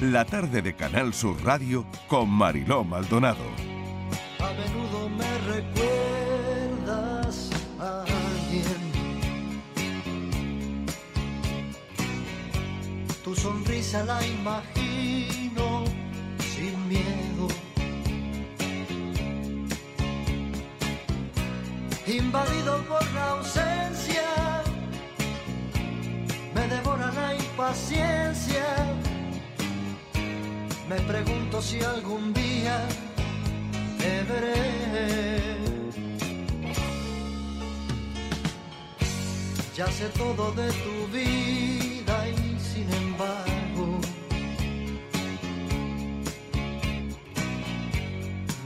la 0.00 0.24
tarde 0.24 0.62
de 0.62 0.74
Canal 0.74 1.12
Sur 1.12 1.44
Radio 1.44 1.84
con 2.08 2.30
Mariló 2.30 2.84
Maldonado. 2.84 3.44
A 4.38 4.50
menudo 4.52 5.10
me 5.10 5.38
recuerdas 5.52 7.50
a 7.78 8.02
alguien. 8.02 8.92
Tu 13.22 13.34
sonrisa 13.34 14.02
la 14.04 14.26
imagino 14.26 15.84
sin 16.38 16.88
miedo. 16.88 17.48
Invadido 22.06 22.82
por 22.84 23.12
la 23.12 23.30
ausencia, 23.32 24.62
me 26.54 26.66
devora 26.68 27.12
la 27.12 27.34
impaciencia. 27.34 28.99
Me 30.90 31.00
pregunto 31.02 31.62
si 31.62 31.80
algún 31.84 32.34
día 32.34 32.76
te 33.96 34.12
veré. 34.24 35.56
Ya 39.76 39.86
sé 39.86 40.08
todo 40.18 40.50
de 40.50 40.68
tu 40.84 40.96
vida 41.12 42.16
y 42.28 42.58
sin 42.58 42.92
embargo 42.92 44.00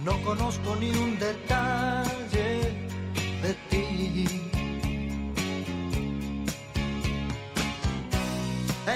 no 0.02 0.14
conozco 0.22 0.76
ni 0.76 0.90
un 0.96 1.18
detalle 1.18 2.72
de 3.42 3.52
ti. 3.68 4.26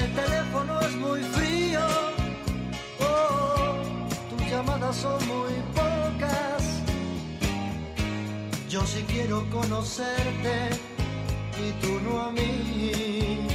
El 0.00 0.14
teléfono 0.14 0.80
es 0.80 0.94
muy 0.96 1.20
frío, 1.34 2.07
llamadas 4.58 4.96
son 4.96 5.18
muy 5.28 5.54
pocas. 5.72 6.62
Yo 8.68 8.84
sí 8.84 9.04
quiero 9.06 9.48
conocerte 9.50 10.70
y 11.64 11.70
tú 11.80 12.00
no 12.04 12.20
a 12.22 12.32
mí. 12.32 13.47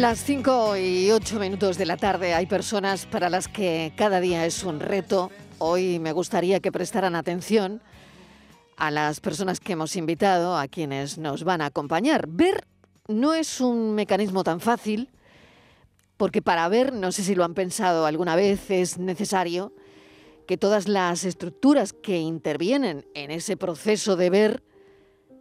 Las 0.00 0.24
5 0.24 0.78
y 0.78 1.10
8 1.10 1.38
minutos 1.38 1.76
de 1.76 1.84
la 1.84 1.98
tarde 1.98 2.32
hay 2.32 2.46
personas 2.46 3.04
para 3.04 3.28
las 3.28 3.48
que 3.48 3.92
cada 3.96 4.18
día 4.18 4.46
es 4.46 4.64
un 4.64 4.80
reto. 4.80 5.30
Hoy 5.58 5.98
me 5.98 6.12
gustaría 6.12 6.60
que 6.60 6.72
prestaran 6.72 7.14
atención 7.14 7.82
a 8.78 8.90
las 8.90 9.20
personas 9.20 9.60
que 9.60 9.74
hemos 9.74 9.96
invitado, 9.96 10.56
a 10.56 10.68
quienes 10.68 11.18
nos 11.18 11.44
van 11.44 11.60
a 11.60 11.66
acompañar. 11.66 12.28
Ver 12.28 12.66
no 13.08 13.34
es 13.34 13.60
un 13.60 13.94
mecanismo 13.94 14.42
tan 14.42 14.60
fácil, 14.60 15.10
porque 16.16 16.40
para 16.40 16.66
ver, 16.70 16.94
no 16.94 17.12
sé 17.12 17.22
si 17.22 17.34
lo 17.34 17.44
han 17.44 17.52
pensado 17.52 18.06
alguna 18.06 18.36
vez, 18.36 18.70
es 18.70 18.96
necesario 18.96 19.74
que 20.46 20.56
todas 20.56 20.88
las 20.88 21.24
estructuras 21.24 21.92
que 21.92 22.20
intervienen 22.20 23.06
en 23.12 23.30
ese 23.30 23.58
proceso 23.58 24.16
de 24.16 24.30
ver 24.30 24.62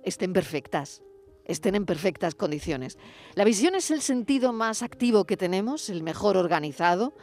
estén 0.04 0.34
perfectas, 0.34 1.02
estén 1.50 1.76
en 1.76 1.86
perfectas 1.86 2.36
condiciones. 2.36 2.98
La 3.34 3.44
visión 3.44 3.76
es 3.76 3.92
el 3.92 4.02
sentido 4.02 4.54
más 4.54 4.84
activo 4.84 5.26
que 5.26 5.36
tenemos, 5.36 5.90
el 5.90 6.04
mejor 6.04 6.38
organizado 6.38 7.14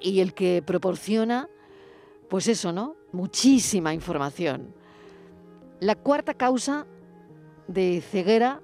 y 0.00 0.20
el 0.20 0.32
que 0.34 0.62
proporciona, 0.62 1.48
pues 2.28 2.48
eso, 2.48 2.72
¿no? 2.72 2.96
Muchísima 3.12 3.92
información. 3.92 4.74
La 5.78 5.94
cuarta 5.94 6.32
causa 6.32 6.86
de 7.68 8.00
ceguera 8.00 8.62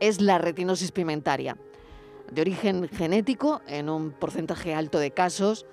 es 0.00 0.20
la 0.20 0.38
retinosis 0.38 0.92
pigmentaria, 0.92 1.58
de 2.32 2.40
origen 2.40 2.88
genético 2.88 3.60
en 3.66 3.90
un 3.90 4.12
porcentaje 4.12 4.74
alto 4.74 4.98
de 4.98 5.10
casos 5.10 5.66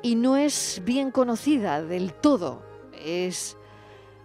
y 0.00 0.14
no 0.14 0.38
es 0.38 0.80
bien 0.84 1.10
conocida 1.10 1.82
del 1.82 2.14
todo. 2.14 2.62
Es 3.04 3.58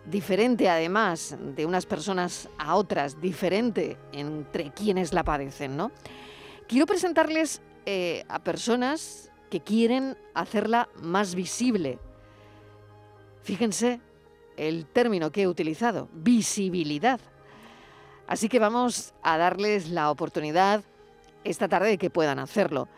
diferente 0.10 0.70
además 0.70 1.38
de 1.40 1.66
unas 1.66 1.86
personas 1.86 2.50
a 2.58 2.76
otras, 2.76 3.22
diferente 3.22 3.98
entre 4.12 4.72
quienes 4.72 5.14
la 5.14 5.24
padecen, 5.24 5.76
¿no? 5.76 5.92
Quiero 6.68 6.86
presentarles 6.86 7.62
eh, 7.86 8.24
a 8.30 8.40
personas 8.40 9.32
que 9.50 9.62
quieren 9.62 10.18
hacerla 10.34 10.90
más 11.02 11.36
visible. 11.36 12.00
Fíjense 13.44 14.02
el 14.58 14.86
término 14.86 15.32
que 15.32 15.44
he 15.44 15.48
utilizado, 15.48 16.10
visibilidad. 16.14 17.20
Así 18.28 18.50
que 18.50 18.60
vamos 18.60 19.14
a 19.24 19.38
darles 19.38 19.90
la 19.90 20.12
oportunidad 20.12 20.84
esta 21.44 21.70
tarde 21.70 21.90
de 21.90 21.98
que 21.98 22.10
puedan 22.10 22.40
hacerlo. 22.40 22.90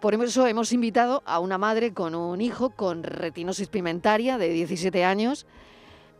Por 0.00 0.14
eso 0.14 0.46
hemos 0.46 0.72
invitado 0.72 1.22
a 1.26 1.40
una 1.40 1.58
madre 1.58 1.92
con 1.92 2.14
un 2.14 2.40
hijo 2.40 2.70
con 2.70 3.02
retinosis 3.02 3.68
pigmentaria 3.68 4.38
de 4.38 4.48
17 4.50 5.04
años 5.04 5.46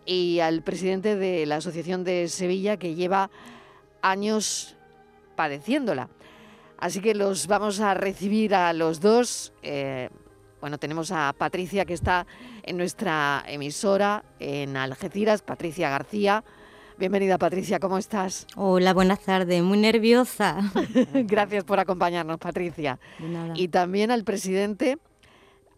y 0.06 0.40
al 0.40 0.62
presidente 0.62 1.16
de 1.16 1.46
la 1.46 1.56
Asociación 1.56 2.04
de 2.04 2.28
Sevilla 2.28 2.76
que 2.76 2.94
lleva 2.94 3.30
años 4.02 4.76
padeciéndola. 5.36 6.08
Así 6.78 7.00
que 7.00 7.14
los 7.14 7.46
vamos 7.46 7.80
a 7.80 7.94
recibir 7.94 8.54
a 8.54 8.72
los 8.72 9.00
dos. 9.00 9.52
Eh, 9.62 10.08
bueno, 10.60 10.78
tenemos 10.78 11.12
a 11.12 11.34
Patricia 11.36 11.84
que 11.84 11.94
está 11.94 12.26
en 12.62 12.76
nuestra 12.76 13.44
emisora 13.46 14.24
en 14.38 14.76
Algeciras, 14.76 15.42
Patricia 15.42 15.90
García. 15.90 16.42
Bienvenida 16.98 17.38
Patricia, 17.38 17.80
¿cómo 17.80 17.96
estás? 17.96 18.46
Hola, 18.56 18.92
buenas 18.92 19.20
tardes, 19.20 19.62
muy 19.62 19.78
nerviosa. 19.78 20.58
Gracias 21.14 21.64
por 21.64 21.80
acompañarnos, 21.80 22.38
Patricia. 22.38 22.98
Nada. 23.18 23.54
Y 23.56 23.68
también 23.68 24.10
al 24.10 24.24
presidente 24.24 24.98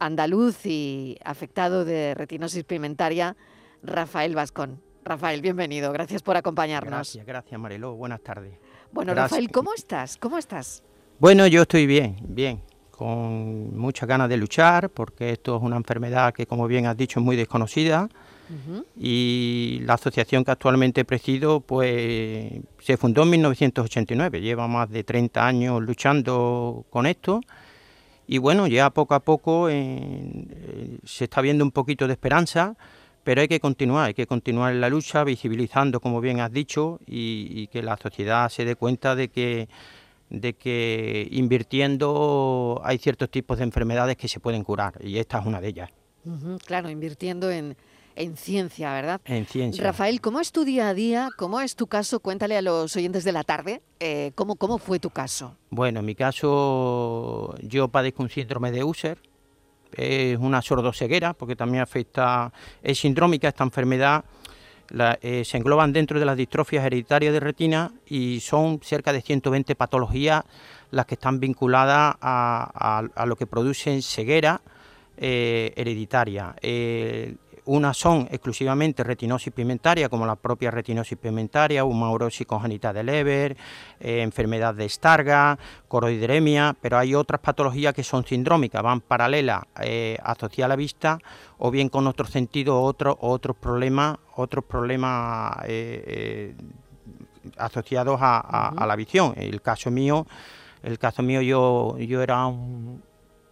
andaluz 0.03 0.67
y 0.67 1.17
afectado 1.25 1.85
de 1.85 2.15
retinosis 2.15 2.65
pigmentaria, 2.65 3.37
Rafael 3.83 4.35
Vascón. 4.35 4.81
Rafael, 5.05 5.41
bienvenido, 5.41 5.93
gracias 5.93 6.23
por 6.23 6.37
acompañarnos. 6.37 6.93
Gracias, 6.93 7.27
gracias 7.27 7.61
Mariló, 7.61 7.95
buenas 7.95 8.21
tardes. 8.23 8.55
Bueno, 8.93 9.13
Gracias. 9.13 9.33
Rafael, 9.33 9.51
¿cómo 9.51 9.75
estás? 9.75 10.17
¿Cómo 10.17 10.39
estás? 10.39 10.83
Bueno, 11.19 11.47
yo 11.47 11.63
estoy 11.63 11.87
bien, 11.87 12.17
bien, 12.23 12.63
con 12.91 13.77
muchas 13.77 14.09
ganas 14.09 14.29
de 14.29 14.37
luchar, 14.37 14.91
porque 14.91 15.31
esto 15.31 15.57
es 15.57 15.63
una 15.63 15.77
enfermedad 15.77 16.33
que, 16.33 16.47
como 16.47 16.69
bien 16.69 16.87
has 16.87 16.97
dicho, 16.97 17.21
es 17.21 17.25
muy 17.25 17.37
desconocida. 17.37 18.09
Y 18.99 19.81
la 19.85 19.95
asociación 19.95 20.45
que 20.45 20.51
actualmente 20.51 21.07
presido, 21.07 21.61
pues 21.61 22.53
se 22.81 22.97
fundó 22.99 23.23
en 23.23 23.31
1989, 23.31 24.43
lleva 24.43 24.69
más 24.69 24.91
de 24.91 25.05
30 25.05 25.47
años 25.47 25.81
luchando 25.81 26.85
con 26.91 27.07
esto. 27.07 27.41
Y 28.27 28.39
bueno, 28.39 28.67
ya 28.67 28.91
poco 28.91 29.15
a 29.15 29.21
poco 29.21 29.69
eh, 29.71 31.01
se 31.05 31.25
está 31.25 31.41
viendo 31.41 31.65
un 31.65 31.71
poquito 31.71 32.07
de 32.07 32.13
esperanza, 32.13 32.77
pero 33.25 33.41
hay 33.41 33.49
que 33.49 33.61
continuar, 33.61 34.07
hay 34.07 34.15
que 34.15 34.27
continuar 34.27 34.73
en 34.73 34.81
la 34.81 34.89
lucha, 34.89 35.25
visibilizando, 35.25 36.01
como 36.01 36.21
bien 36.21 36.41
has 36.41 36.53
dicho, 36.53 36.99
y, 37.07 37.49
y 37.51 37.67
que 37.69 37.83
la 37.83 37.97
sociedad 37.97 38.49
se 38.49 38.65
dé 38.65 38.77
cuenta 38.77 39.15
de 39.15 39.29
que, 39.29 39.69
de 40.31 40.55
que 40.55 41.29
invirtiendo 41.31 42.81
hay 42.85 42.99
ciertos 42.99 43.31
tipos 43.31 43.59
de 43.59 43.65
enfermedades 43.65 44.17
que 44.17 44.29
se 44.29 44.41
pueden 44.41 44.65
curar, 44.65 44.95
y 45.03 45.19
esta 45.19 45.39
es 45.39 45.47
una 45.47 45.61
de 45.61 45.69
ellas, 45.69 45.91
Claro, 46.67 46.89
invirtiendo 46.89 47.51
en, 47.51 47.77
en 48.15 48.37
ciencia, 48.37 48.93
¿verdad? 48.93 49.21
en 49.25 49.45
ciencia. 49.47 49.83
Rafael, 49.83 50.21
¿cómo 50.21 50.39
es 50.41 50.53
tu 50.53 50.65
día 50.65 50.89
a 50.89 50.95
día? 50.95 51.31
¿Cómo 51.37 51.61
es 51.61 51.75
tu 51.75 51.89
caso? 51.89 52.21
Cuéntale 52.21 52.57
a 52.57 52.63
los 52.63 52.95
oyentes 52.95 53.25
de 53.25 53.33
la 53.33 53.43
tarde 53.43 53.83
eh, 53.99 54.31
¿cómo, 54.37 54.55
cómo 54.57 54.79
fue 54.79 54.99
tu 55.01 55.11
caso. 55.11 55.57
Bueno, 55.71 56.01
en 56.01 56.07
mi 56.07 56.15
caso 56.15 57.57
yo 57.63 57.89
padezco 57.89 58.23
un 58.23 58.29
síndrome 58.31 58.71
de 58.71 58.85
Usher, 58.85 59.19
es 59.97 60.39
una 60.39 60.63
sordoceguera 60.63 61.35
porque 61.35 61.57
también 61.57 61.83
afecta, 61.83 62.53
es 62.83 62.99
sindrómica 62.99 63.49
esta 63.49 63.65
enfermedad, 63.65 64.25
eh, 65.21 65.43
se 65.45 65.57
engloban 65.57 65.93
dentro 65.93 66.19
de 66.19 66.27
las 66.27 66.37
distrofias 66.37 66.85
hereditarias 66.85 67.33
de 67.33 67.41
retina 67.41 67.93
y 68.07 68.41
son 68.41 68.81
cerca 68.83 69.13
de 69.13 69.23
120 69.23 69.75
patologías 69.75 70.45
las 70.91 71.07
que 71.07 71.15
están 71.15 71.41
vinculadas 71.41 72.17
a, 72.21 73.25
lo 73.27 73.37
que 73.37 73.47
producen 73.47 74.03
ceguera 74.03 74.61
hereditaria. 75.17 76.55
Unas 77.65 77.97
son 77.97 78.27
exclusivamente 78.33 79.05
retinosis 79.05 79.53
pigmentaria, 79.53 80.09
como 80.09 80.27
la 80.27 80.35
propia 80.35 80.73
retinosis 80.73 81.17
pigmentaria, 81.17 81.85
humaurosis 81.85 82.45
congénita 82.45 82.93
de 82.93 83.05
Leber, 83.05 83.57
eh, 84.01 84.23
enfermedad 84.23 84.75
de 84.75 84.89
Stargardt, 84.89 85.61
coroideremia, 85.87 86.75
pero 86.81 86.99
hay 86.99 87.15
otras 87.15 87.41
patologías 87.41 87.95
que 87.95 88.03
son 88.03 88.27
sindrómicas, 88.27 88.83
van 88.83 89.01
paralelas, 89.01 89.63
eh, 89.81 90.19
asociadas 90.25 90.67
a 90.67 90.69
la 90.71 90.77
vista, 90.77 91.19
o 91.59 91.71
bien 91.71 91.89
con 91.89 92.09
otros 92.09 92.31
sentidos, 92.31 92.75
otros 92.77 93.17
otros 93.21 93.57
problemas, 93.57 94.19
otros 94.35 94.65
problemas 94.65 95.57
eh, 95.67 96.57
asociados 97.59 98.19
a, 98.21 98.85
la 98.85 98.97
visión. 98.97 99.35
El 99.37 99.63
caso 99.63 99.89
mío, 99.93 100.27
el 100.83 100.99
caso 100.99 101.23
mío 101.23 101.41
yo, 101.43 101.97
yo 101.99 102.23
era 102.23 102.45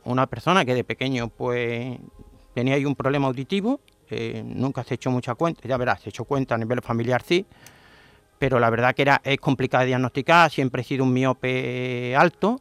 una 0.04 0.26
persona 0.26 0.64
que 0.64 0.74
de 0.74 0.82
pequeño 0.82 1.28
pues 1.28 1.96
tenía 2.54 2.74
ahí 2.74 2.84
un 2.84 2.96
problema 2.96 3.28
auditivo 3.28 3.78
nunca 4.44 4.84
se 4.84 4.94
hecho 4.94 5.10
mucha 5.10 5.34
cuenta, 5.34 5.66
ya 5.66 5.76
verás, 5.76 6.00
se 6.02 6.10
hecho 6.10 6.24
cuenta 6.24 6.54
a 6.54 6.58
nivel 6.58 6.82
familiar 6.82 7.22
sí, 7.22 7.46
pero 8.38 8.58
la 8.58 8.70
verdad 8.70 8.94
que 8.94 9.02
era, 9.02 9.20
es 9.24 9.38
complicado 9.38 9.82
de 9.82 9.88
diagnosticar, 9.88 10.50
siempre 10.50 10.82
he 10.82 10.84
sido 10.84 11.04
un 11.04 11.12
miope 11.12 12.16
alto 12.16 12.60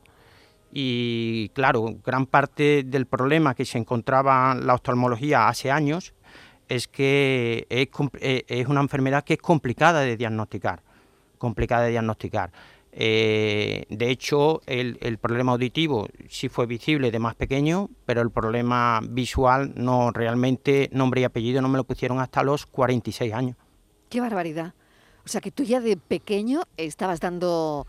y 0.72 1.50
claro, 1.50 1.96
gran 2.04 2.26
parte 2.26 2.84
del 2.84 3.06
problema 3.06 3.56
que 3.56 3.66
se 3.66 3.78
encontraba 3.78 4.54
la 4.56 4.76
oftalmología 4.76 5.48
hace 5.48 5.72
años 5.72 6.14
es 6.68 6.88
que 6.88 7.66
es, 7.70 7.88
eh, 8.20 8.44
es 8.48 8.68
una 8.68 8.82
enfermedad 8.82 9.24
que 9.24 9.34
es 9.34 9.42
complicada 9.42 10.02
de 10.02 10.16
diagnosticar, 10.16 10.82
complicada 11.38 11.84
de 11.84 11.92
diagnosticar. 11.92 12.52
Eh, 12.92 13.86
de 13.90 14.10
hecho, 14.10 14.62
el, 14.66 15.18
problema 15.20 15.52
auditivo 15.52 16.08
sí 16.28 16.50
fue 16.50 16.66
visible 16.66 17.12
de 17.12 17.20
más 17.20 17.36
pequeño, 17.36 17.90
pero 18.06 18.22
el 18.22 18.32
problema 18.32 19.00
visual 19.08 19.74
no 19.76 20.12
realmente, 20.12 20.90
nombre 20.92 21.22
y 21.22 21.24
apellido 21.24 21.62
no 21.62 21.70
me 21.70 21.78
lo 21.78 21.84
pusieron 21.84 22.20
hasta 22.20 22.44
los 22.44 22.66
46 22.66 23.34
años. 23.34 23.58
¡Qué 24.10 24.22
barbaridad! 24.22 24.74
O 25.26 25.28
sea 25.28 25.42
que 25.42 25.52
tú 25.52 25.64
ya 25.64 25.80
de 25.80 25.98
pequeño 25.98 26.64
estabas 26.78 27.20
dando 27.20 27.86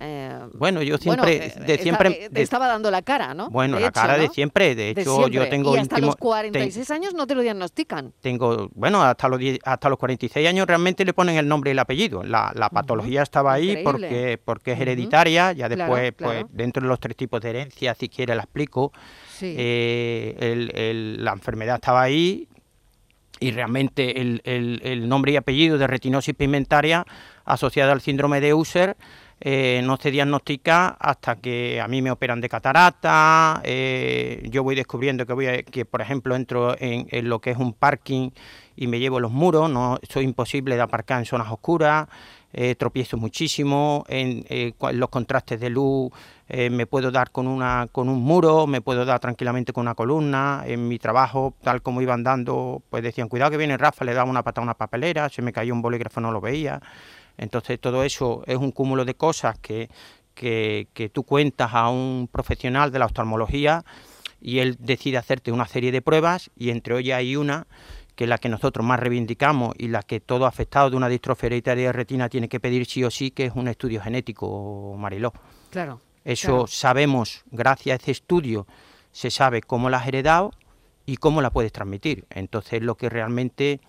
eh, 0.00 0.48
bueno, 0.54 0.82
yo 0.82 0.98
siempre, 0.98 1.46
eh, 1.46 1.54
de 1.66 1.78
siempre 1.78 2.24
eh, 2.24 2.30
estaba 2.34 2.66
dando 2.66 2.90
la 2.90 3.02
cara, 3.02 3.34
¿no? 3.34 3.50
Bueno, 3.50 3.78
la 3.78 3.92
cara 3.92 4.18
de 4.18 4.28
siempre. 4.28 4.74
De 4.74 4.90
hecho, 4.90 5.28
yo 5.28 5.48
tengo 5.48 5.76
y 5.76 5.78
hasta 5.78 5.98
los 5.98 6.16
46 6.16 6.90
años 6.90 7.14
no 7.14 7.26
te 7.26 7.34
lo 7.34 7.42
diagnostican. 7.42 8.12
Tengo, 8.20 8.70
bueno, 8.74 9.02
hasta 9.02 9.28
los 9.28 9.40
hasta 9.64 9.88
los 9.88 9.98
46 9.98 10.48
años 10.48 10.66
realmente 10.66 11.04
le 11.04 11.12
ponen 11.12 11.36
el 11.36 11.46
nombre 11.46 11.70
y 11.70 11.72
el 11.72 11.78
apellido. 11.78 12.24
La, 12.24 12.52
patología 12.72 13.22
estaba 13.22 13.52
ahí 13.52 13.82
porque 13.84 14.40
porque 14.42 14.72
es 14.72 14.80
hereditaria. 14.80 15.52
Ya 15.52 15.68
después, 15.68 16.12
pues 16.12 16.46
dentro 16.50 16.82
de 16.82 16.88
los 16.88 16.98
tres 16.98 17.16
tipos 17.16 17.40
de 17.40 17.50
herencia, 17.50 17.94
si 17.94 18.08
quiere 18.08 18.34
la 18.34 18.42
explico. 18.42 18.92
la 19.40 21.32
enfermedad 21.32 21.76
estaba 21.76 22.02
ahí 22.02 22.48
y 23.38 23.50
realmente 23.50 24.20
el, 24.20 24.40
el 24.44 25.08
nombre 25.08 25.32
y 25.32 25.36
apellido 25.36 25.76
de 25.76 25.86
retinosis 25.86 26.34
pigmentaria 26.34 27.04
asociada 27.44 27.92
al 27.92 28.00
síndrome 28.00 28.40
de 28.40 28.54
Usher 28.54 28.96
eh, 29.40 29.80
no 29.84 29.96
se 29.96 30.10
diagnostica 30.10 30.96
hasta 31.00 31.36
que 31.36 31.80
a 31.80 31.88
mí 31.88 32.00
me 32.00 32.12
operan 32.12 32.40
de 32.40 32.48
catarata, 32.48 33.60
eh, 33.64 34.46
yo 34.50 34.62
voy 34.62 34.76
descubriendo 34.76 35.26
que, 35.26 35.32
voy 35.32 35.64
que 35.64 35.84
por 35.84 36.00
ejemplo, 36.00 36.36
entro 36.36 36.76
en, 36.78 37.28
lo 37.28 37.40
que 37.40 37.50
es 37.50 37.56
un 37.56 37.72
parking 37.72 38.30
y 38.76 38.86
me 38.86 39.00
llevo 39.00 39.18
los 39.18 39.32
muros, 39.32 39.68
no 39.68 39.98
soy 40.08 40.24
imposible 40.24 40.76
de 40.76 40.82
aparcar 40.82 41.18
en 41.18 41.24
zonas 41.24 41.50
oscuras, 41.50 42.06
eh, 42.52 42.76
tropiezo 42.76 43.16
muchísimo, 43.16 44.04
en, 44.08 44.44
los 44.92 45.08
contrastes 45.08 45.58
de 45.58 45.70
luz 45.70 46.12
me 46.70 46.86
puedo 46.86 47.10
dar 47.10 47.30
con, 47.30 47.46
una, 47.46 47.88
con 47.90 48.10
un 48.10 48.22
muro, 48.22 48.66
me 48.66 48.82
puedo 48.82 49.06
dar 49.06 49.18
tranquilamente 49.20 49.72
con 49.72 49.82
una 49.82 49.94
columna, 49.94 50.62
en 50.66 50.86
mi 50.86 50.98
trabajo, 50.98 51.54
tal 51.62 51.80
como 51.80 52.02
iban 52.02 52.22
dando, 52.22 52.82
pues 52.90 53.02
decían, 53.02 53.28
cuidado 53.28 53.52
que 53.52 53.56
viene 53.56 53.78
Rafa, 53.78 54.04
le 54.04 54.12
daba 54.12 54.30
una 54.30 54.42
patada 54.42 54.62
a 54.62 54.64
una 54.64 54.74
papelera, 54.74 55.30
se 55.30 55.40
me 55.40 55.50
cayó 55.50 55.72
un 55.72 55.80
bolígrafo, 55.80 56.20
no 56.20 56.30
lo 56.30 56.42
veía. 56.42 56.78
Entonces 57.36 57.80
todo 57.80 58.04
eso 58.04 58.42
es 58.46 58.56
un 58.56 58.72
cúmulo 58.72 59.04
de 59.04 59.14
cosas 59.14 59.58
que, 59.58 59.88
que, 60.34 61.10
tú 61.12 61.24
cuentas 61.24 61.70
a 61.72 61.88
un 61.88 62.28
profesional 62.30 62.90
de 62.90 62.98
la 62.98 63.06
oftalmología 63.06 63.84
y 64.40 64.58
él 64.58 64.76
decide 64.80 65.18
hacerte 65.18 65.52
una 65.52 65.66
serie 65.66 65.92
de 65.92 66.02
pruebas 66.02 66.50
y 66.56 66.70
entre 66.70 66.98
ellas 66.98 67.18
hay 67.18 67.36
una 67.36 67.66
que 68.14 68.24
es 68.24 68.30
la 68.30 68.38
que 68.38 68.48
nosotros 68.48 68.84
más 68.84 69.00
reivindicamos 69.00 69.74
y 69.78 69.88
la 69.88 70.02
que 70.02 70.20
todo 70.20 70.46
afectado 70.46 70.90
de 70.90 70.96
una 70.96 71.08
distrofia 71.08 71.46
hereditaria 71.46 71.86
de 71.86 71.92
retina 71.92 72.28
tiene 72.28 72.48
que 72.48 72.60
pedir 72.60 72.84
sí 72.84 73.02
o 73.04 73.10
sí, 73.10 73.30
que 73.30 73.46
es 73.46 73.52
un 73.54 73.68
estudio 73.68 74.02
genético, 74.02 74.94
Mariló. 74.98 75.32
Claro. 75.70 76.00
Eso 76.24 76.66
sabemos, 76.66 77.42
gracias 77.50 77.98
a 77.98 78.02
ese 78.02 78.10
estudio, 78.12 78.66
se 79.12 79.30
sabe 79.30 79.62
cómo 79.62 79.88
la 79.88 79.98
has 79.98 80.06
heredado 80.06 80.52
y 81.06 81.16
cómo 81.16 81.42
la 81.42 81.50
puedes 81.50 81.72
transmitir. 81.72 82.26
Entonces, 82.30 82.82
lo 82.82 82.96
que 82.96 83.08
realmente 83.08 83.80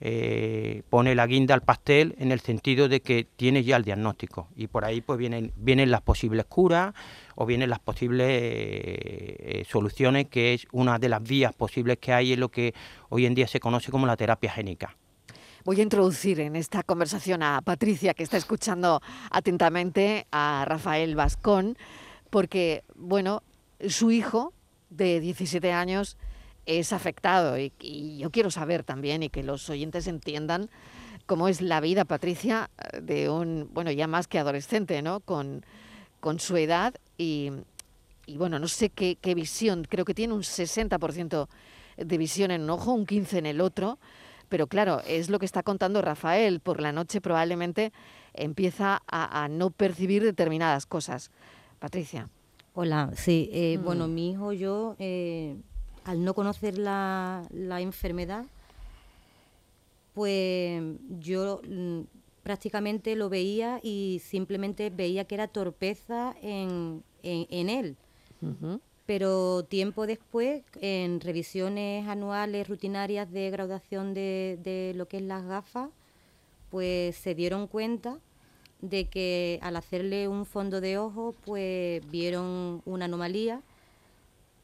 eh, 0.00 0.82
pone 0.88 1.14
la 1.14 1.26
guinda 1.26 1.54
al 1.54 1.60
pastel 1.60 2.14
en 2.18 2.32
el 2.32 2.40
sentido 2.40 2.88
de 2.88 3.02
que 3.02 3.26
tiene 3.36 3.64
ya 3.64 3.76
el 3.76 3.84
diagnóstico 3.84 4.48
y 4.56 4.66
por 4.66 4.84
ahí 4.84 5.02
pues 5.02 5.18
vienen, 5.18 5.52
vienen 5.56 5.90
las 5.90 6.00
posibles 6.00 6.46
curas 6.46 6.94
o 7.34 7.44
vienen 7.44 7.68
las 7.68 7.80
posibles 7.80 8.28
eh, 8.30 9.64
soluciones 9.68 10.28
que 10.28 10.54
es 10.54 10.66
una 10.72 10.98
de 10.98 11.10
las 11.10 11.22
vías 11.22 11.54
posibles 11.54 11.98
que 11.98 12.14
hay 12.14 12.32
en 12.32 12.40
lo 12.40 12.48
que 12.48 12.74
hoy 13.10 13.26
en 13.26 13.34
día 13.34 13.46
se 13.46 13.60
conoce 13.60 13.90
como 13.90 14.06
la 14.06 14.16
terapia 14.16 14.50
génica. 14.50 14.96
Voy 15.64 15.78
a 15.80 15.82
introducir 15.82 16.40
en 16.40 16.56
esta 16.56 16.82
conversación 16.82 17.42
a 17.42 17.60
Patricia, 17.60 18.14
que 18.14 18.22
está 18.22 18.38
escuchando 18.38 19.02
atentamente 19.30 20.26
a 20.32 20.64
Rafael 20.66 21.14
Vascón, 21.14 21.76
porque, 22.30 22.82
bueno, 22.94 23.42
su 23.86 24.10
hijo 24.10 24.54
de 24.88 25.20
17 25.20 25.70
años 25.72 26.16
es 26.78 26.92
afectado 26.92 27.58
y, 27.58 27.72
yo 28.18 28.30
quiero 28.30 28.50
saber 28.50 28.84
también 28.84 29.22
y 29.22 29.28
que 29.28 29.42
los 29.42 29.68
oyentes 29.68 30.06
entiendan 30.06 30.70
cómo 31.26 31.48
es 31.48 31.60
la 31.60 31.80
vida, 31.80 32.04
Patricia, 32.04 32.70
de 33.00 33.28
un, 33.28 33.68
bueno, 33.72 33.90
ya 33.90 34.06
más 34.06 34.28
que 34.28 34.38
adolescente, 34.38 35.02
¿no? 35.02 35.20
Con, 35.20 35.64
con 36.20 36.38
su 36.38 36.56
edad 36.56 36.94
y, 37.18 37.50
bueno, 38.36 38.58
no 38.58 38.68
sé 38.68 38.90
qué, 38.90 39.34
visión, 39.34 39.84
creo 39.88 40.04
que 40.04 40.14
tiene 40.14 40.32
un 40.32 40.42
60% 40.42 41.48
de 41.96 42.18
visión 42.18 42.50
en 42.52 42.62
un 42.62 42.70
ojo, 42.70 42.92
un 42.92 43.06
15% 43.06 43.38
en 43.38 43.46
el 43.46 43.60
otro, 43.60 43.98
pero 44.48 44.66
claro, 44.66 45.00
es 45.06 45.28
lo 45.28 45.38
que 45.38 45.46
está 45.46 45.62
contando 45.62 46.02
Rafael, 46.02 46.60
por 46.60 46.80
la 46.80 46.92
noche 46.92 47.20
probablemente 47.20 47.92
empieza 48.32 49.02
a, 49.08 49.48
no 49.48 49.70
percibir 49.70 50.22
determinadas 50.22 50.86
cosas. 50.86 51.30
Patricia. 51.80 52.28
Hola, 52.74 53.10
sí, 53.16 53.50
eh, 53.52 53.80
bueno, 53.82 54.06
mm. 54.06 54.14
mi 54.14 54.30
hijo, 54.30 54.52
yo... 54.52 54.94
Eh, 55.00 55.56
al 56.10 56.24
no 56.24 56.34
conocer 56.34 56.76
la, 56.76 57.46
enfermedad, 57.78 58.44
pues 60.12 60.82
yo 61.20 61.60
mm, 61.68 62.00
prácticamente 62.42 63.14
lo 63.14 63.28
veía 63.28 63.78
y 63.80 64.20
simplemente 64.24 64.90
veía 64.90 65.24
que 65.24 65.36
era 65.36 65.46
torpeza 65.46 66.34
en, 66.42 67.04
él. 67.22 67.96
Pero 69.06 69.64
tiempo 69.64 70.08
después, 70.08 70.64
en 70.80 71.20
revisiones 71.20 72.08
anuales 72.08 72.66
rutinarias 72.66 73.30
de 73.30 73.48
graduación 73.50 74.12
de, 74.12 74.58
de, 74.64 74.94
lo 74.96 75.06
que 75.06 75.18
es 75.18 75.22
las 75.22 75.44
gafas, 75.44 75.90
pues 76.70 77.14
se 77.14 77.36
dieron 77.36 77.68
cuenta 77.68 78.18
de 78.80 79.04
que 79.04 79.60
al 79.62 79.76
hacerle 79.76 80.26
un 80.26 80.44
fondo 80.44 80.80
de 80.80 80.98
ojo, 80.98 81.36
pues 81.44 82.02
vieron 82.10 82.82
una 82.84 83.04
anomalía 83.04 83.62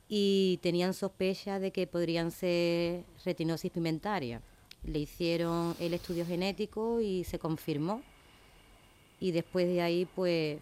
y 0.08 0.58
tenían 0.62 0.94
sospecha 0.94 1.58
de 1.58 1.72
que 1.72 1.86
podrían 1.86 2.30
ser 2.30 3.04
retinosis 3.24 3.70
pigmentaria. 3.70 4.40
Le 4.84 5.00
hicieron 5.00 5.74
el 5.80 5.94
estudio 5.94 6.24
genético 6.24 7.00
y 7.00 7.24
se 7.24 7.38
confirmó. 7.38 8.02
Y 9.18 9.32
después 9.32 9.66
de 9.66 9.82
ahí, 9.82 10.06
pues, 10.14 10.60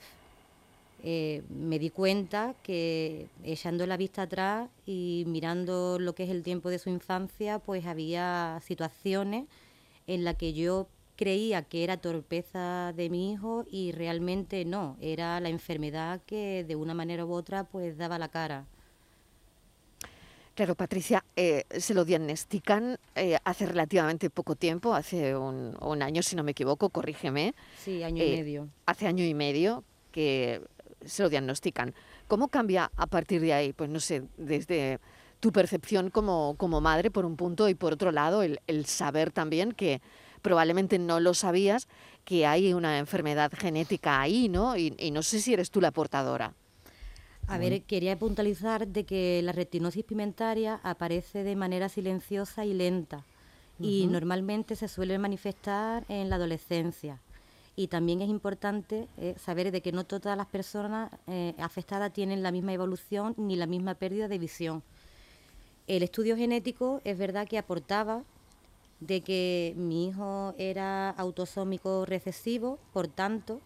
eh, 1.02 1.42
me 1.50 1.78
di 1.78 1.90
cuenta 1.90 2.54
que 2.62 3.28
echando 3.42 3.86
la 3.86 3.98
vista 3.98 4.22
atrás 4.22 4.70
y 4.86 5.24
mirando 5.26 5.98
lo 5.98 6.14
que 6.14 6.24
es 6.24 6.30
el 6.30 6.42
tiempo 6.42 6.70
de 6.70 6.78
su 6.78 6.88
infancia, 6.88 7.58
pues 7.58 7.84
había 7.84 8.58
situaciones 8.64 9.46
en 10.06 10.24
las 10.24 10.36
que 10.36 10.54
yo 10.54 10.88
creía 11.16 11.62
que 11.62 11.84
era 11.84 11.98
torpeza 11.98 12.92
de 12.96 13.10
mi 13.10 13.32
hijo 13.32 13.66
y 13.70 13.92
realmente 13.92 14.64
no, 14.64 14.96
era 15.00 15.38
la 15.40 15.48
enfermedad 15.48 16.22
que 16.26 16.64
de 16.66 16.76
una 16.76 16.94
manera 16.94 17.24
u 17.26 17.32
otra 17.32 17.64
pues 17.64 17.96
daba 17.98 18.18
la 18.18 18.28
cara. 18.28 18.66
Claro, 20.54 20.76
Patricia, 20.76 21.24
eh, 21.34 21.64
se 21.78 21.94
lo 21.94 22.04
diagnostican 22.04 22.98
eh, 23.16 23.38
hace 23.42 23.66
relativamente 23.66 24.30
poco 24.30 24.54
tiempo, 24.54 24.94
hace 24.94 25.36
un, 25.36 26.02
año, 26.02 26.22
si 26.22 26.36
no 26.36 26.44
me 26.44 26.52
equivoco, 26.52 26.90
corrígeme. 26.90 27.54
Sí, 27.76 28.04
año 28.04 28.22
y 28.22 28.28
eh, 28.28 28.36
medio. 28.36 28.68
Hace 28.86 29.08
año 29.08 29.24
y 29.24 29.34
medio 29.34 29.82
que 30.12 30.62
se 31.04 31.24
lo 31.24 31.28
diagnostican. 31.28 31.92
¿Cómo 32.28 32.48
cambia 32.48 32.92
a 32.96 33.06
partir 33.08 33.40
de 33.40 33.52
ahí? 33.52 33.72
Pues 33.72 33.90
no 33.90 33.98
sé, 33.98 34.22
desde 34.36 35.00
tu 35.40 35.50
percepción 35.50 36.10
como, 36.10 36.54
como 36.56 36.80
madre, 36.80 37.10
por 37.10 37.26
un 37.26 37.36
punto, 37.36 37.68
y 37.68 37.74
por 37.74 37.92
otro 37.92 38.12
lado, 38.12 38.44
el, 38.44 38.86
saber 38.86 39.32
también 39.32 39.72
que 39.72 40.00
probablemente 40.40 41.00
no 41.00 41.18
lo 41.18 41.34
sabías, 41.34 41.88
que 42.24 42.46
hay 42.46 42.72
una 42.74 42.98
enfermedad 42.98 43.50
genética 43.52 44.20
ahí, 44.20 44.48
¿no? 44.48 44.76
Y, 44.76 44.94
y 44.98 45.10
no 45.10 45.24
sé 45.24 45.40
si 45.40 45.52
eres 45.52 45.72
tú 45.72 45.80
la 45.80 45.90
portadora. 45.90 46.54
A 47.46 47.58
ver, 47.58 47.82
quería 47.82 48.18
puntualizar 48.18 48.88
de 48.88 49.04
que 49.04 49.40
la 49.42 49.52
retinosis 49.52 50.04
pigmentaria 50.04 50.80
aparece 50.82 51.44
de 51.44 51.56
manera 51.56 51.88
silenciosa 51.88 52.64
y 52.64 52.74
lenta 52.74 53.24
y 53.78 54.06
normalmente 54.06 54.76
se 54.76 54.88
suele 54.88 55.18
manifestar 55.18 56.04
en 56.08 56.30
la 56.30 56.36
adolescencia. 56.36 57.20
Y 57.76 57.88
también 57.88 58.22
es 58.22 58.28
importante 58.28 59.08
eh, 59.18 59.34
saber 59.38 59.72
de 59.72 59.82
que 59.82 59.92
no 59.92 60.04
todas 60.04 60.36
las 60.36 60.46
personas 60.46 61.10
eh, 61.26 61.54
afectadas 61.58 62.12
tienen 62.12 62.42
la 62.42 62.52
misma 62.52 62.72
evolución 62.72 63.34
ni 63.36 63.56
la 63.56 63.66
misma 63.66 63.94
pérdida 63.94 64.28
de 64.28 64.38
visión. 64.38 64.82
El 65.86 66.02
estudio 66.02 66.36
genético 66.36 67.00
es 67.04 67.18
verdad 67.18 67.48
que 67.48 67.58
aportaba 67.58 68.22
de 69.00 69.20
que 69.20 69.74
mi 69.76 70.06
hijo 70.08 70.54
era 70.56 71.10
autosómico 71.10 72.06
recesivo, 72.06 72.78
por 72.92 73.08
tanto, 73.08 73.60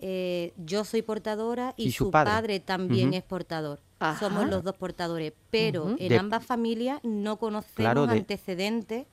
eh, 0.00 0.52
yo 0.56 0.84
soy 0.84 1.02
portadora 1.02 1.74
y, 1.76 1.92
su, 1.92 2.10
padre, 2.10 2.60
también 2.60 3.14
es 3.14 3.22
portador. 3.22 3.80
Somos 4.18 4.48
los 4.48 4.62
dos 4.62 4.76
portadores, 4.76 5.32
pero 5.50 5.96
en 5.98 6.12
ambas 6.18 6.44
familias 6.44 7.00
no 7.02 7.38
conocemos 7.38 8.08
antecedentes 8.08 9.06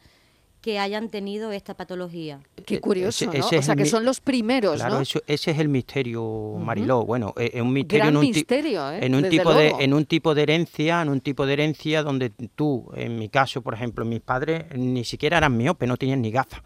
que 0.61 0.77
hayan 0.77 1.09
tenido 1.09 1.51
esta 1.51 1.73
patología. 1.73 2.39
Qué 2.65 2.79
curioso, 2.79 3.25
¿no? 3.25 3.45
o 3.45 3.61
sea, 3.61 3.75
que 3.75 3.85
son 3.85 4.05
los 4.05 4.19
primeros, 4.19 4.75
claro, 4.75 4.95
¿no? 4.95 5.01
ese 5.01 5.21
es 5.25 5.59
el 5.59 5.69
misterio, 5.69 6.55
Mariló. 6.59 7.03
Bueno, 7.03 7.33
es 7.35 7.59
un 7.59 7.73
misterio, 7.73 8.09
en 8.09 8.17
un, 8.17 8.21
misterio 8.21 8.91
¿eh? 8.91 9.05
en 9.05 9.15
un 9.15 9.27
tipo 9.27 9.53
de 9.53 9.69
en 9.79 9.93
un 9.93 10.05
tipo 10.05 10.35
de 10.35 10.43
herencia, 10.43 11.01
en 11.01 11.09
un 11.09 11.21
tipo 11.21 11.47
de 11.47 11.53
herencia 11.53 12.03
donde 12.03 12.29
tú, 12.29 12.91
en 12.95 13.17
mi 13.17 13.27
caso, 13.27 13.63
por 13.63 13.73
ejemplo, 13.73 14.05
mis 14.05 14.21
padres 14.21 14.65
ni 14.75 15.03
siquiera 15.03 15.37
eran 15.37 15.57
miopes, 15.57 15.89
no 15.89 15.97
tenían 15.97 16.21
ni 16.21 16.29
gafas. 16.29 16.61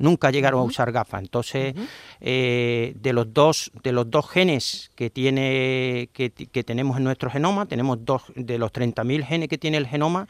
Nunca 0.00 0.32
llegaron 0.32 0.60
a 0.60 0.64
usar 0.64 0.90
gafas. 0.90 1.22
Entonces, 1.22 1.74
eh, 2.20 2.94
de 2.96 3.12
los 3.12 3.32
dos 3.32 3.70
de 3.84 3.92
los 3.92 4.10
dos 4.10 4.28
genes 4.28 4.90
que 4.96 5.10
tiene 5.10 6.10
que, 6.12 6.32
que 6.32 6.64
tenemos 6.64 6.96
en 6.96 7.04
nuestro 7.04 7.30
genoma, 7.30 7.66
tenemos 7.66 8.04
dos 8.04 8.24
de 8.34 8.58
los 8.58 8.72
30.000 8.72 9.24
genes 9.24 9.48
que 9.48 9.58
tiene 9.58 9.76
el 9.76 9.86
genoma, 9.86 10.26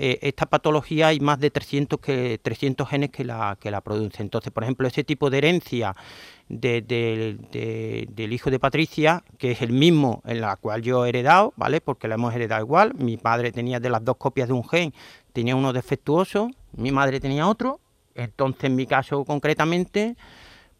eh, 0.00 0.20
esta 0.28 0.46
patología 0.46 1.08
hay 1.08 1.18
más 1.18 1.40
de 1.40 1.50
300, 1.50 1.98
que, 1.98 2.38
300 2.40 2.88
genes 2.88 3.10
que 3.10 3.24
la, 3.24 3.58
que 3.60 3.72
la 3.72 3.80
producen. 3.80 4.26
Entonces, 4.26 4.52
por 4.52 4.62
ejemplo, 4.62 4.86
ese 4.86 5.02
tipo 5.02 5.28
de 5.28 5.38
herencia 5.38 5.96
del 6.48 7.36
hijo 8.16 8.48
de 8.48 8.60
Patricia, 8.60 9.24
que 9.38 9.50
es 9.50 9.60
el 9.60 9.72
mismo 9.72 10.22
en 10.24 10.40
la 10.40 10.54
cual 10.54 10.82
yo 10.82 11.04
he 11.04 11.08
heredado, 11.08 11.52
¿vale? 11.56 11.80
Porque 11.80 12.06
la 12.06 12.14
hemos 12.14 12.32
heredado 12.32 12.64
igual. 12.64 12.94
Mi 12.94 13.16
padre 13.16 13.50
tenía 13.50 13.80
de 13.80 13.90
las 13.90 14.04
dos 14.04 14.18
copias 14.18 14.46
de 14.46 14.54
un 14.54 14.62
gen, 14.68 14.94
tenía 15.32 15.56
uno 15.56 15.72
defectuoso, 15.72 16.48
mi 16.76 16.92
madre 16.92 17.18
tenía 17.18 17.48
otro. 17.48 17.80
Entonces, 18.18 18.64
en 18.64 18.76
mi 18.76 18.86
caso 18.86 19.24
concretamente, 19.24 20.16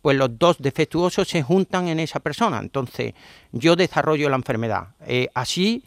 pues 0.03 0.17
los 0.17 0.39
dos 0.39 0.57
defectuosos 0.59 1.29
se 1.29 1.43
juntan 1.43 1.89
en 1.89 2.01
esa 2.01 2.21
persona. 2.21 2.59
Entonces, 2.59 3.15
yo 3.53 3.77
desarrollo 3.77 4.29
la 4.29 4.37
enfermedad. 4.37 4.89
Eh, 5.07 5.29
así 5.35 5.85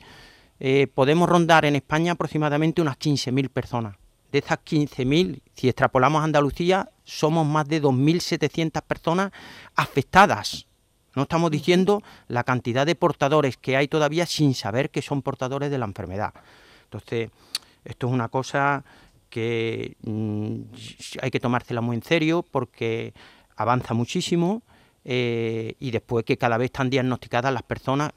eh, 0.59 0.87
podemos 0.87 1.27
rondar 1.27 1.65
en 1.65 1.75
España 1.75 2.13
aproximadamente 2.13 2.81
unas 2.81 2.97
15.000 2.97 3.49
personas. 3.49 3.95
De 4.31 4.39
esas 4.39 4.59
15.000, 4.59 5.41
si 5.53 5.67
extrapolamos 5.67 6.21
a 6.21 6.23
Andalucía, 6.23 6.89
somos 7.03 7.45
más 7.45 7.67
de 7.67 7.81
2.700 7.81 8.81
personas 8.83 9.31
afectadas. 9.75 10.67
No 11.15 11.23
estamos 11.23 11.51
diciendo 11.51 12.01
la 12.29 12.45
cantidad 12.45 12.85
de 12.85 12.95
portadores 12.95 13.57
que 13.57 13.75
hay 13.75 13.89
todavía 13.89 14.25
sin 14.25 14.53
saber 14.53 14.89
que 14.89 15.01
son 15.01 15.21
portadores 15.21 15.69
de 15.69 15.77
la 15.77 15.85
enfermedad. 15.85 16.33
Entonces, 16.85 17.29
esto 17.83 18.07
es 18.07 18.13
una 18.13 18.29
cosa 18.29 18.85
que 19.31 19.97
mm, 20.03 20.61
hay 21.21 21.31
que 21.31 21.39
tomársela 21.39 21.81
muy 21.81 21.95
en 21.95 22.03
serio 22.03 22.43
porque 22.43 23.13
avanza 23.55 23.95
muchísimo 23.95 24.61
eh, 25.03 25.73
y 25.79 25.89
después 25.89 26.23
que 26.23 26.37
cada 26.37 26.57
vez 26.57 26.65
están 26.65 26.91
diagnosticadas 26.91 27.51
las 27.51 27.63
personas 27.63 28.11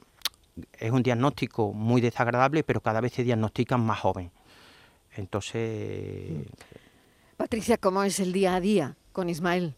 es 0.79 0.91
un 0.91 1.03
diagnóstico 1.03 1.73
muy 1.73 2.01
desagradable, 2.01 2.63
pero 2.63 2.81
cada 2.81 3.01
vez 3.01 3.13
se 3.13 3.23
diagnostican 3.23 3.81
más 3.81 3.99
joven. 3.99 4.31
Entonces... 5.15 6.47
Patricia, 7.37 7.77
¿cómo 7.77 8.03
es 8.03 8.19
el 8.19 8.31
día 8.31 8.55
a 8.55 8.61
día 8.61 8.95
con 9.11 9.29
Ismael? 9.29 9.75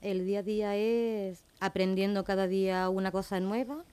El 0.00 0.24
día 0.24 0.38
a 0.38 0.42
día 0.42 0.76
es 0.76 1.42
aprendiendo 1.60 2.24
cada 2.24 2.46
día 2.46 2.88
una 2.88 3.10
cosa 3.10 3.38
nueva 3.40 3.84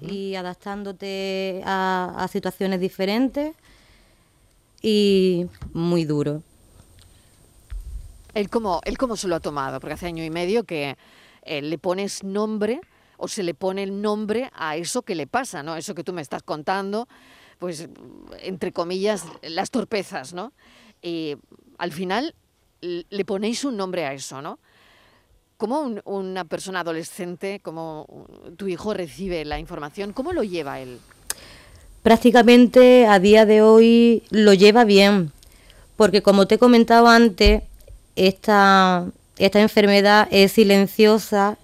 y 0.00 0.34
adaptándote 0.34 1.62
a, 1.64 2.26
situaciones 2.30 2.80
diferentes 2.80 3.54
y 4.82 5.46
muy 5.72 6.04
duro. 6.04 6.42
¿Él 8.34 8.50
cómo, 8.50 8.80
¿Él 8.84 8.98
cómo 8.98 9.16
se 9.16 9.28
lo 9.28 9.36
ha 9.36 9.40
tomado? 9.40 9.80
Porque 9.80 9.94
hace 9.94 10.06
año 10.06 10.24
y 10.24 10.30
medio 10.30 10.64
que 10.64 10.96
eh, 11.42 11.62
le 11.62 11.78
pones 11.78 12.22
nombre 12.22 12.80
o 13.16 13.26
se 13.26 13.42
le 13.42 13.54
pone 13.54 13.82
el 13.82 14.00
nombre 14.00 14.50
a 14.54 14.76
eso 14.76 15.02
que 15.02 15.14
le 15.14 15.26
pasa, 15.26 15.62
¿no? 15.62 15.76
Eso 15.76 15.94
que 15.94 16.04
tú 16.04 16.12
me 16.12 16.22
estás 16.22 16.42
contando, 16.42 17.08
pues 17.58 17.88
entre 18.40 18.72
comillas, 18.72 19.24
las 19.42 19.70
torpezas, 19.70 20.34
¿no? 20.34 20.52
Y 21.02 21.36
al 21.78 21.92
final 21.92 22.34
le 22.80 23.24
ponéis 23.24 23.64
un 23.64 23.76
nombre 23.76 24.06
a 24.06 24.12
eso, 24.12 24.40
¿no? 24.40 24.58
¿Cómo 25.56 26.00
una 26.04 26.44
persona 26.44 26.80
adolescente, 26.80 27.58
como 27.58 28.06
tu 28.56 28.68
hijo 28.68 28.94
recibe 28.94 29.44
la 29.44 29.58
información? 29.58 30.12
¿Cómo 30.12 30.32
lo 30.32 30.44
lleva 30.44 30.78
él? 30.78 31.00
Prácticamente 32.02 33.06
a 33.06 33.18
día 33.18 33.44
de 33.44 33.62
hoy 33.62 34.22
lo 34.30 34.54
lleva 34.54 34.84
bien, 34.84 35.32
porque 35.96 36.22
como 36.22 36.46
te 36.46 36.54
he 36.56 36.58
comentado 36.58 37.08
antes, 37.08 37.62
esta, 38.16 39.06
esta 39.36 39.60
enfermedad 39.60 40.28
es 40.30 40.52
silenciosa 40.52 41.58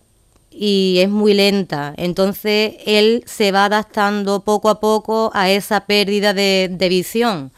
y 0.54 0.98
es 1.00 1.08
muy 1.08 1.34
lenta. 1.34 1.94
Entonces 1.96 2.74
él 2.86 3.24
se 3.26 3.52
va 3.52 3.66
adaptando 3.66 4.40
poco 4.40 4.68
a 4.68 4.80
poco 4.80 5.30
a 5.34 5.50
esa 5.50 5.80
pérdida 5.80 6.32
de, 6.32 6.86
visión. 6.88 7.50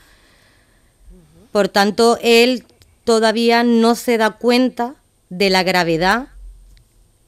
Por 1.52 1.68
tanto, 1.68 2.18
él 2.22 2.64
todavía 3.04 3.62
no 3.62 3.94
se 3.94 4.18
da 4.18 4.32
cuenta 4.32 4.94
de 5.28 5.50
la 5.50 5.62
gravedad 5.62 6.28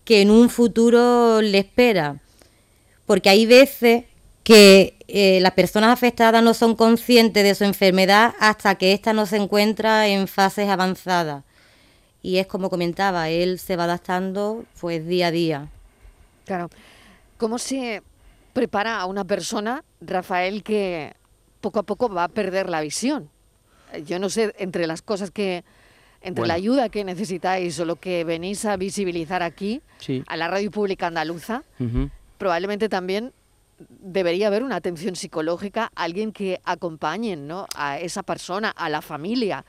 que 0.05 0.23
en 0.23 0.31
un 0.31 0.49
futuro 0.49 1.43
le 1.43 1.59
espera. 1.59 2.17
Porque 3.07 3.29
hay 3.29 3.47
veces 3.47 4.05
que 4.49 4.97
eh, 5.09 5.41
las 5.43 5.53
personas 5.53 5.91
afectadas 5.91 6.43
no 6.43 6.55
son 6.55 6.75
conscientes 6.75 7.45
de 7.45 7.55
su 7.55 7.65
enfermedad 7.65 8.33
hasta 8.41 8.77
que 8.77 8.95
ésta 8.95 9.13
no 9.13 9.27
se 9.27 9.37
encuentra 9.37 10.09
en 10.09 10.27
fases 10.27 10.71
avanzadas 10.71 11.45
y 12.23 12.39
es 12.39 12.47
como 12.47 12.71
comentaba, 12.71 13.29
él 13.29 13.59
se 13.59 13.77
va 13.77 13.85
adaptando 13.85 14.65
pues 14.81 15.07
día 15.07 15.27
a 15.27 15.31
día. 15.31 15.69
Claro. 16.47 16.71
¿Cómo 17.37 17.59
se 17.59 18.03
prepara 18.55 18.99
a 18.99 19.05
una 19.05 19.25
persona, 19.25 19.85
Rafael, 20.01 20.63
que 20.63 21.13
poco 21.61 21.81
a 21.81 21.83
poco 21.83 22.09
va 22.09 22.25
a 22.25 22.29
perder 22.29 22.71
la 22.71 22.81
visión? 22.81 23.29
Yo 24.07 24.19
no 24.19 24.31
sé, 24.31 24.55
entre 24.59 24.87
las 24.87 25.03
cosas 25.03 25.31
que, 25.31 25.63
entre 26.23 26.47
la 26.47 26.55
ayuda 26.55 26.89
que 26.89 27.05
necesitáis 27.05 27.79
o 27.81 27.85
lo 27.85 27.97
que 27.97 28.25
venís 28.25 28.65
a 28.65 28.79
visibilizar 28.79 29.43
aquí, 29.43 29.83
a 30.27 30.39
la 30.39 30.49
radio 30.49 30.71
pública 30.71 31.09
andaluza, 31.09 31.65
probablemente 32.39 32.89
también 32.89 33.35
debería 33.89 34.49
haber 34.49 34.63
una 34.63 34.77
atención 34.77 35.17
psicológica, 35.17 35.91
alguien 35.95 36.33
que 36.33 36.61
acompañe 36.65 37.37
¿no? 37.37 37.67
a 37.75 37.99
esa 37.99 38.23
persona, 38.23 38.71
a 38.71 38.89
la 38.89 39.03
familia, 39.03 39.65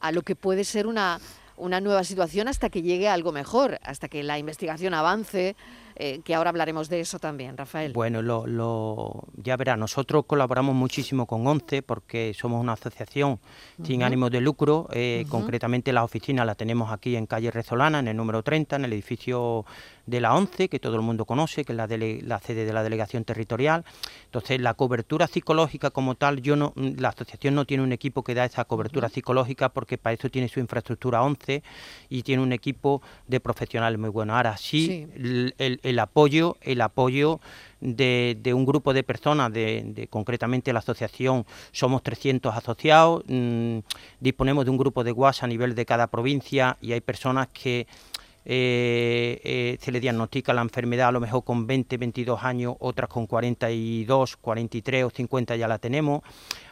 a 0.00 0.12
lo 0.12 0.22
que 0.22 0.36
puede 0.36 0.64
ser 0.64 0.86
una 0.86 1.18
una 1.60 1.80
nueva 1.80 2.04
situación 2.04 2.48
hasta 2.48 2.70
que 2.70 2.82
llegue 2.82 3.08
algo 3.08 3.32
mejor, 3.32 3.78
hasta 3.82 4.08
que 4.08 4.22
la 4.22 4.38
investigación 4.38 4.94
avance, 4.94 5.54
eh, 5.94 6.20
que 6.24 6.34
ahora 6.34 6.50
hablaremos 6.50 6.88
de 6.88 7.00
eso 7.00 7.18
también, 7.18 7.56
Rafael. 7.56 7.92
Bueno, 7.92 8.22
lo, 8.22 9.24
ya 9.36 9.56
verá, 9.56 9.76
nosotros 9.76 10.24
colaboramos 10.26 10.74
muchísimo 10.74 11.26
con 11.26 11.46
ONCE 11.46 11.82
porque 11.82 12.32
somos 12.34 12.60
una 12.60 12.72
asociación 12.72 13.38
sin 13.82 14.02
ánimo 14.02 14.30
de 14.30 14.40
lucro, 14.40 14.88
eh, 14.92 15.26
concretamente 15.28 15.92
la 15.92 16.02
oficina 16.02 16.44
la 16.44 16.54
tenemos 16.54 16.90
aquí 16.90 17.16
en 17.16 17.26
calle 17.26 17.50
Rezolana, 17.50 17.98
en 17.98 18.08
el 18.08 18.16
número 18.16 18.42
30, 18.42 18.76
en 18.76 18.84
el 18.86 18.92
edificio 18.94 19.66
de 20.06 20.20
la 20.20 20.34
ONCE, 20.34 20.68
que 20.68 20.78
todo 20.78 20.96
el 20.96 21.02
mundo 21.02 21.24
conoce, 21.24 21.64
que 21.64 21.72
es 21.72 21.76
la, 21.76 21.86
la 21.86 22.40
sede 22.40 22.64
de 22.64 22.72
la 22.72 22.82
delegación 22.82 23.24
territorial. 23.24 23.84
Entonces, 24.24 24.60
la 24.60 24.74
cobertura 24.74 25.26
psicológica 25.26 25.90
como 25.90 26.14
tal, 26.14 26.40
yo 26.42 26.56
no, 26.56 26.72
la 26.76 27.08
asociación 27.08 27.54
no 27.54 27.64
tiene 27.64 27.82
un 27.82 27.92
equipo 27.92 28.22
que 28.22 28.34
da 28.34 28.44
esa 28.44 28.64
cobertura 28.64 29.08
psicológica 29.08 29.70
porque 29.70 29.98
para 29.98 30.14
eso 30.14 30.30
tiene 30.30 30.48
su 30.48 30.60
infraestructura 30.60 31.22
ONCE 31.22 31.62
y 32.08 32.22
tiene 32.22 32.42
un 32.42 32.52
equipo 32.52 33.02
de 33.26 33.40
profesionales 33.40 33.98
muy 33.98 34.10
bueno. 34.10 34.36
Ahora 34.36 34.56
sí, 34.56 35.06
El, 35.58 35.98
apoyo, 35.98 36.56
el 36.60 36.80
apoyo 36.80 37.40
de, 37.80 38.52
un 38.54 38.64
grupo 38.64 38.92
de 38.92 39.02
personas, 39.02 39.52
de, 39.52 40.06
concretamente 40.10 40.72
la 40.72 40.80
asociación, 40.80 41.46
somos 41.72 42.02
300 42.02 42.54
asociados, 42.54 43.22
mm, 43.26 43.78
disponemos 44.20 44.64
de 44.64 44.70
un 44.70 44.78
grupo 44.78 45.04
de 45.04 45.12
WhatsApp 45.12 45.44
a 45.44 45.46
nivel 45.48 45.74
de 45.74 45.86
cada 45.86 46.06
provincia 46.08 46.76
y 46.80 46.92
hay 46.92 47.00
personas 47.00 47.48
que 47.48 47.86
eh, 48.44 49.40
eh, 49.44 49.78
se 49.80 49.92
le 49.92 50.00
diagnostica 50.00 50.54
la 50.54 50.62
enfermedad 50.62 51.08
a 51.08 51.12
lo 51.12 51.20
mejor 51.20 51.44
con 51.44 51.66
20, 51.66 51.98
22 51.98 52.42
años, 52.42 52.74
otras 52.78 53.08
con 53.08 53.26
42, 53.26 54.36
43 54.38 55.04
o 55.04 55.10
50 55.10 55.56
ya 55.56 55.68
la 55.68 55.78
tenemos. 55.78 56.22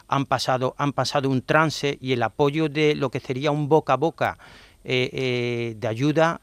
Han 0.08 0.24
pasado, 0.24 0.74
han 0.78 0.92
pasado 0.92 1.28
un 1.28 1.42
trance 1.42 1.98
y 2.00 2.12
el 2.12 2.22
apoyo 2.22 2.68
de 2.68 2.94
lo 2.94 3.10
que 3.10 3.20
sería 3.20 3.50
un 3.50 3.68
boca 3.68 3.94
a 3.94 3.96
boca 3.96 4.38
eh, 4.84 5.74
de 5.76 5.88
ayuda 5.88 6.40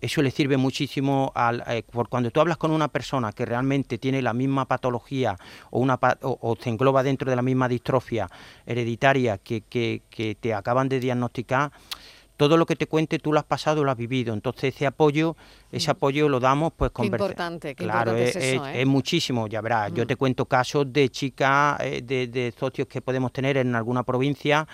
eso 0.00 0.22
le 0.22 0.30
sirve 0.30 0.56
muchísimo 0.56 1.30
al, 1.34 1.62
por 1.92 2.08
cuando 2.08 2.30
tú 2.30 2.40
hablas 2.40 2.56
con 2.56 2.70
una 2.70 2.88
persona 2.88 3.32
que 3.32 3.44
realmente 3.44 3.98
tiene 3.98 4.22
la 4.22 4.32
misma 4.32 4.64
patología 4.64 5.36
o, 5.70 5.78
una, 5.78 6.00
o, 6.22 6.56
se 6.58 6.70
engloba 6.70 7.02
dentro 7.02 7.28
de 7.28 7.36
la 7.36 7.42
misma 7.42 7.68
distrofia 7.68 8.26
hereditaria 8.64 9.36
que, 9.36 9.60
que 9.60 10.36
te 10.40 10.54
acaban 10.54 10.88
de 10.88 11.00
diagnosticar, 11.00 11.70
todo 12.40 12.56
lo 12.56 12.64
que 12.64 12.74
te 12.74 12.86
cuente 12.86 13.18
tú 13.18 13.34
lo 13.34 13.38
has 13.38 13.44
pasado, 13.44 13.84
lo 13.84 13.90
has 13.90 13.98
vivido. 13.98 14.32
Entonces 14.32 14.74
ese 14.74 14.86
apoyo, 14.86 15.36
ese 15.70 15.88
mm. 15.88 15.90
apoyo 15.90 16.26
lo 16.26 16.40
damos 16.40 16.72
pues 16.74 16.90
con... 16.90 17.02
Qué 17.02 17.08
importante, 17.08 17.74
qué 17.74 17.84
claro, 17.84 18.16
es, 18.16 18.34
eso, 18.34 18.66
¿eh? 18.66 18.80
es, 18.80 18.86
muchísimo, 18.86 19.46
ya 19.46 19.60
verás. 19.60 19.92
Yo 19.92 20.04
mm. 20.04 20.06
te 20.06 20.16
cuento 20.16 20.46
casos 20.46 20.90
de 20.90 21.10
chicas, 21.10 21.78
eh, 21.80 22.00
de, 22.02 22.28
de 22.28 22.54
socios 22.58 22.88
que 22.88 23.02
podemos 23.02 23.30
tener 23.30 23.58
en 23.58 23.74
alguna 23.74 24.04
provincia 24.04 24.66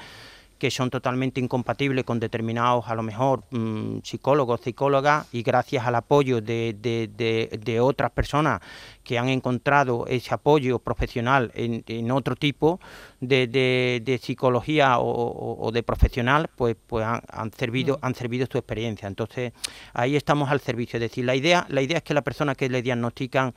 que 0.58 0.70
son 0.70 0.90
totalmente 0.90 1.40
incompatibles 1.40 2.04
con 2.04 2.18
determinados, 2.18 2.88
a 2.88 2.94
lo 2.94 3.02
mejor, 3.02 3.44
mm, 3.50 3.98
psicólogos, 4.02 4.60
psicólogas, 4.60 5.26
y 5.32 5.42
gracias 5.42 5.86
al 5.86 5.96
apoyo 5.96 6.40
de, 6.40 6.76
de, 6.80 7.80
otras 7.80 8.10
personas 8.10 8.60
que 9.06 9.18
han 9.18 9.28
encontrado 9.28 10.04
ese 10.08 10.34
apoyo 10.34 10.80
profesional 10.80 11.52
en, 11.54 12.10
otro 12.10 12.34
tipo 12.34 12.80
de, 13.20 14.20
psicología 14.20 14.98
o, 14.98 15.70
de 15.72 15.84
profesional, 15.84 16.50
pues, 16.56 16.76
pues 16.88 17.06
han, 17.06 17.52
servido, 17.52 17.96
mm. 17.96 17.98
han 18.04 18.14
servido 18.16 18.48
su 18.50 18.58
experiencia. 18.58 19.06
Entonces, 19.06 19.52
ahí 19.92 20.16
estamos 20.16 20.50
al 20.50 20.60
servicio. 20.60 20.96
Es 20.96 21.02
decir, 21.02 21.24
la 21.24 21.36
idea, 21.36 21.66
la 21.68 21.82
idea 21.82 21.98
es 21.98 22.02
que 22.02 22.14
la 22.14 22.22
persona 22.22 22.56
que 22.56 22.68
le 22.68 22.82
diagnostican, 22.82 23.54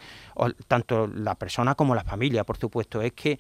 tanto 0.67 1.07
la 1.07 1.33
persona 1.33 1.73
como 1.73 1.95
la 1.95 2.03
familia, 2.03 2.43
por 2.43 2.57
supuesto, 2.57 3.01
es 3.01 3.13
que 3.13 3.39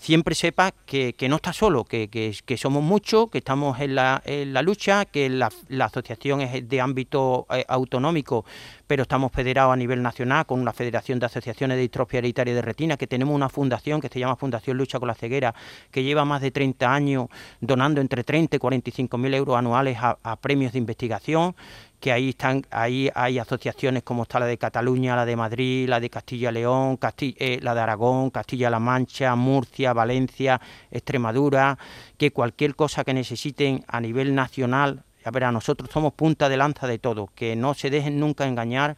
siempre 0.00 0.34
sepa 0.34 0.72
que, 0.86 1.14
no 1.28 1.36
está 1.36 1.52
solo, 1.52 1.84
que, 1.84 2.08
que, 2.08 2.56
somos 2.56 2.82
muchos, 2.82 3.30
que 3.30 3.38
estamos 3.38 3.78
en 3.80 3.96
la, 3.96 4.22
en 4.24 4.54
la 4.54 4.62
lucha, 4.62 5.04
que 5.04 5.28
la, 5.28 5.50
asociación 5.80 6.40
es 6.40 6.68
de 6.68 6.80
ámbito 6.80 7.46
eh, 7.50 7.64
autonómico, 7.68 8.46
pero 8.90 9.02
estamos 9.02 9.30
federados 9.30 9.72
a 9.72 9.76
nivel 9.76 10.02
nacional 10.02 10.46
con 10.46 10.58
una 10.58 10.72
federación 10.72 11.20
de 11.20 11.26
asociaciones 11.26 11.76
de 11.76 11.82
distrofia 11.82 12.18
hereditaria 12.18 12.52
de 12.52 12.60
retina, 12.60 12.96
que 12.96 13.06
tenemos 13.06 13.32
una 13.32 13.48
fundación 13.48 14.00
que 14.00 14.08
se 14.08 14.18
llama 14.18 14.34
Fundación 14.34 14.76
Lucha 14.76 14.98
con 14.98 15.06
la 15.06 15.14
Ceguera, 15.14 15.54
que 15.92 16.02
lleva 16.02 16.24
más 16.24 16.42
de 16.42 16.50
30 16.50 16.92
años 16.92 17.28
donando 17.60 18.00
entre 18.00 18.24
30 18.24 18.56
y 18.56 18.58
45 18.58 19.16
mil 19.16 19.32
euros 19.32 19.56
anuales 19.56 19.96
a 20.00 20.36
premios 20.40 20.72
de 20.72 20.80
investigación 20.80 21.54
que 22.00 22.10
ahí 22.10 22.30
están, 22.30 22.66
ahí 22.70 23.10
hay 23.14 23.38
asociaciones 23.38 24.02
como 24.02 24.22
está 24.22 24.40
la 24.40 24.46
de 24.46 24.56
Cataluña, 24.58 25.14
la 25.14 25.26
de 25.26 25.36
Madrid, 25.36 25.88
la 25.88 26.00
de 26.00 26.08
Castilla-León, 26.10 26.98
eh, 27.20 27.60
la 27.62 27.74
de 27.74 27.80
Aragón, 27.80 28.30
Castilla-La 28.30 28.80
Mancha, 28.80 29.36
Murcia, 29.36 29.92
Valencia, 29.92 30.60
Extremadura, 30.90 31.78
que 32.16 32.32
cualquier 32.32 32.74
cosa 32.74 33.04
que 33.04 33.14
necesiten 33.14 33.84
a 33.86 34.00
nivel 34.00 34.34
nacional, 34.34 35.04
a 35.24 35.30
ver, 35.30 35.44
a 35.44 35.52
nosotros 35.52 35.90
somos 35.92 36.12
punta 36.14 36.48
de 36.48 36.56
lanza 36.56 36.86
de 36.86 36.98
todo, 36.98 37.28
que 37.34 37.56
no 37.56 37.74
se 37.74 37.90
dejen 37.90 38.18
nunca 38.18 38.46
engañar 38.46 38.96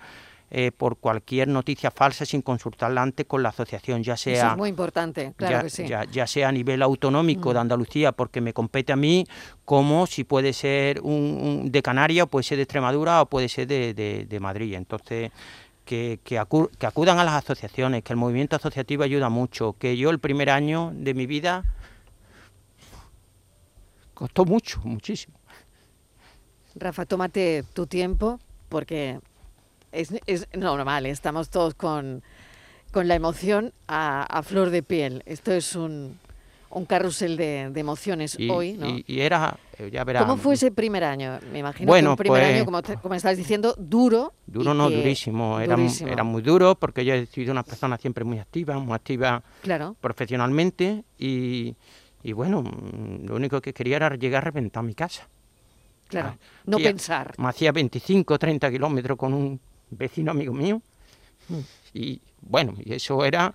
eh, 0.55 0.71
por 0.71 0.99
cualquier 0.99 1.49
noticia 1.49 1.91
falsa 1.91 2.26
sin 2.26 2.43
consultarla 2.43 3.00
antes 3.00 3.25
con 3.25 3.43
la 3.43 3.49
asociación, 3.49 4.02
ya 4.02 4.19
sea... 4.19 4.50
es 4.50 4.57
muy 4.59 4.69
importante, 4.69 5.33
claro 5.35 5.57
ya, 5.57 5.62
que 5.62 5.71
sí. 5.71 5.87
ya, 6.12 6.26
sea 6.26 6.49
a 6.49 6.52
nivel 6.52 6.83
autonómico 6.83 7.55
de 7.55 7.59
mm. 7.59 7.62
Andalucía, 7.62 8.12
porque 8.12 8.43
me 8.43 8.52
compete 8.52 8.93
a 8.93 8.97
mí, 8.97 9.26
como 9.64 10.07
si 10.07 10.25
puede 10.25 10.52
ser 10.52 11.00
un, 11.00 11.73
de 11.73 11.81
Canarias, 11.83 12.29
puede 12.29 12.43
ser 12.43 12.59
de 12.59 12.64
Extremadura 12.64 13.23
o 13.23 13.26
puede 13.26 13.49
ser 13.49 13.67
de, 13.67 14.38
Madrid. 14.41 14.75
Entonces... 14.75 15.31
Que, 15.85 16.21
que, 16.23 16.38
acudan 16.38 17.19
a 17.19 17.25
las 17.25 17.35
asociaciones, 17.35 18.05
que 18.05 18.12
el 18.12 18.17
movimiento 18.17 18.55
asociativo 18.55 19.02
ayuda 19.02 19.29
mucho, 19.29 19.75
que 19.79 19.97
yo 19.97 20.11
el 20.11 20.21
primer 20.21 20.49
año 20.49 20.93
de 20.95 21.12
mi 21.12 21.26
vida 21.26 21.64
costó 24.14 24.45
mucho, 24.45 24.81
muchísimo. 24.85 25.42
Rafa, 26.75 27.07
tómate 27.07 27.64
tu 27.73 27.87
tiempo 27.87 28.38
porque 28.69 29.19
es, 29.93 30.12
normal, 30.57 31.07
estamos 31.07 31.50
todos 31.50 31.75
con, 31.75 32.23
la 32.95 33.14
emoción 33.14 33.73
a, 33.88 34.43
flor 34.43 34.71
de 34.71 34.83
piel. 34.83 35.23
Esto 35.26 35.52
es 35.52 35.76
un, 35.76 36.19
un 36.71 36.87
carrusel 36.87 37.37
de, 37.37 37.71
emociones 37.75 38.39
hoy, 38.50 38.73
¿no? 38.75 38.87
Y, 39.06 39.21
era, 39.21 39.56
eh, 39.78 39.91
ya. 39.93 40.04
¿Cómo 40.21 40.39
fue 40.39 40.54
ese 40.54 40.71
primer 40.71 41.04
año? 41.04 41.39
Me 41.52 41.58
imagino 41.58 41.87
bueno, 41.87 42.08
que 42.08 42.13
un 42.13 42.17
primer 42.17 42.41
pues 42.43 42.54
año, 42.54 42.65
como, 42.65 42.82
como 43.02 43.15
estás 43.15 43.37
diciendo, 43.37 43.75
duro. 43.78 44.32
Duro 44.47 44.73
no, 44.73 44.89
durísimo. 44.89 45.61
Era, 45.61 45.76
era, 46.06 46.25
muy 46.25 46.43
duro 46.43 46.75
porque 46.75 47.04
yo 47.04 47.15
he 47.15 47.26
sido 47.26 47.52
una 47.52 47.63
persona 47.63 47.99
siempre 47.99 48.25
muy 48.25 48.39
activa, 48.39 48.78
muy 48.78 48.95
activa 48.95 49.43
claro. 49.61 49.95
profesionalmente 50.00 51.04
y, 51.19 51.76
y 52.23 52.32
bueno, 52.32 52.65
lo 53.25 53.37
único 53.37 53.61
que 53.61 53.75
quería 53.75 53.97
era 53.97 54.17
llegar 54.17 54.43
a 54.43 54.45
reventar 54.47 54.82
mi 54.82 54.95
casa. 54.95 55.28
Claro, 56.13 56.37
ah, 56.39 56.63
no 56.67 56.77
pensar. 56.79 57.35
Me 57.39 57.49
hacía 57.49 57.73
25, 57.73 58.39
30 58.39 58.71
kilómetros 58.71 59.17
con 59.17 59.33
un 59.33 59.61
vecino 59.91 60.31
amigo 60.31 60.53
mío. 60.53 60.81
Y 61.95 62.21
bueno, 62.41 62.75
y 62.79 62.93
eso 62.95 63.25
era 63.25 63.55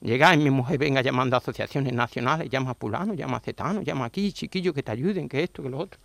llegar 0.00 0.34
y 0.34 0.42
mi 0.42 0.50
mujer 0.50 0.78
venga 0.78 1.00
llamando 1.00 1.36
a 1.36 1.38
asociaciones 1.38 1.92
nacionales, 1.92 2.50
llama 2.50 2.72
a 2.72 2.74
Pulano, 2.74 3.14
llama 3.14 3.38
a 3.38 3.40
Cetano, 3.40 3.82
llama 3.82 4.04
aquí, 4.04 4.32
chiquillo, 4.32 4.74
que 4.74 4.82
te 4.82 4.92
ayuden, 4.92 5.28
que 5.28 5.42
esto, 5.42 5.62
que 5.62 5.70
lo 5.70 5.78
otro. 5.78 5.98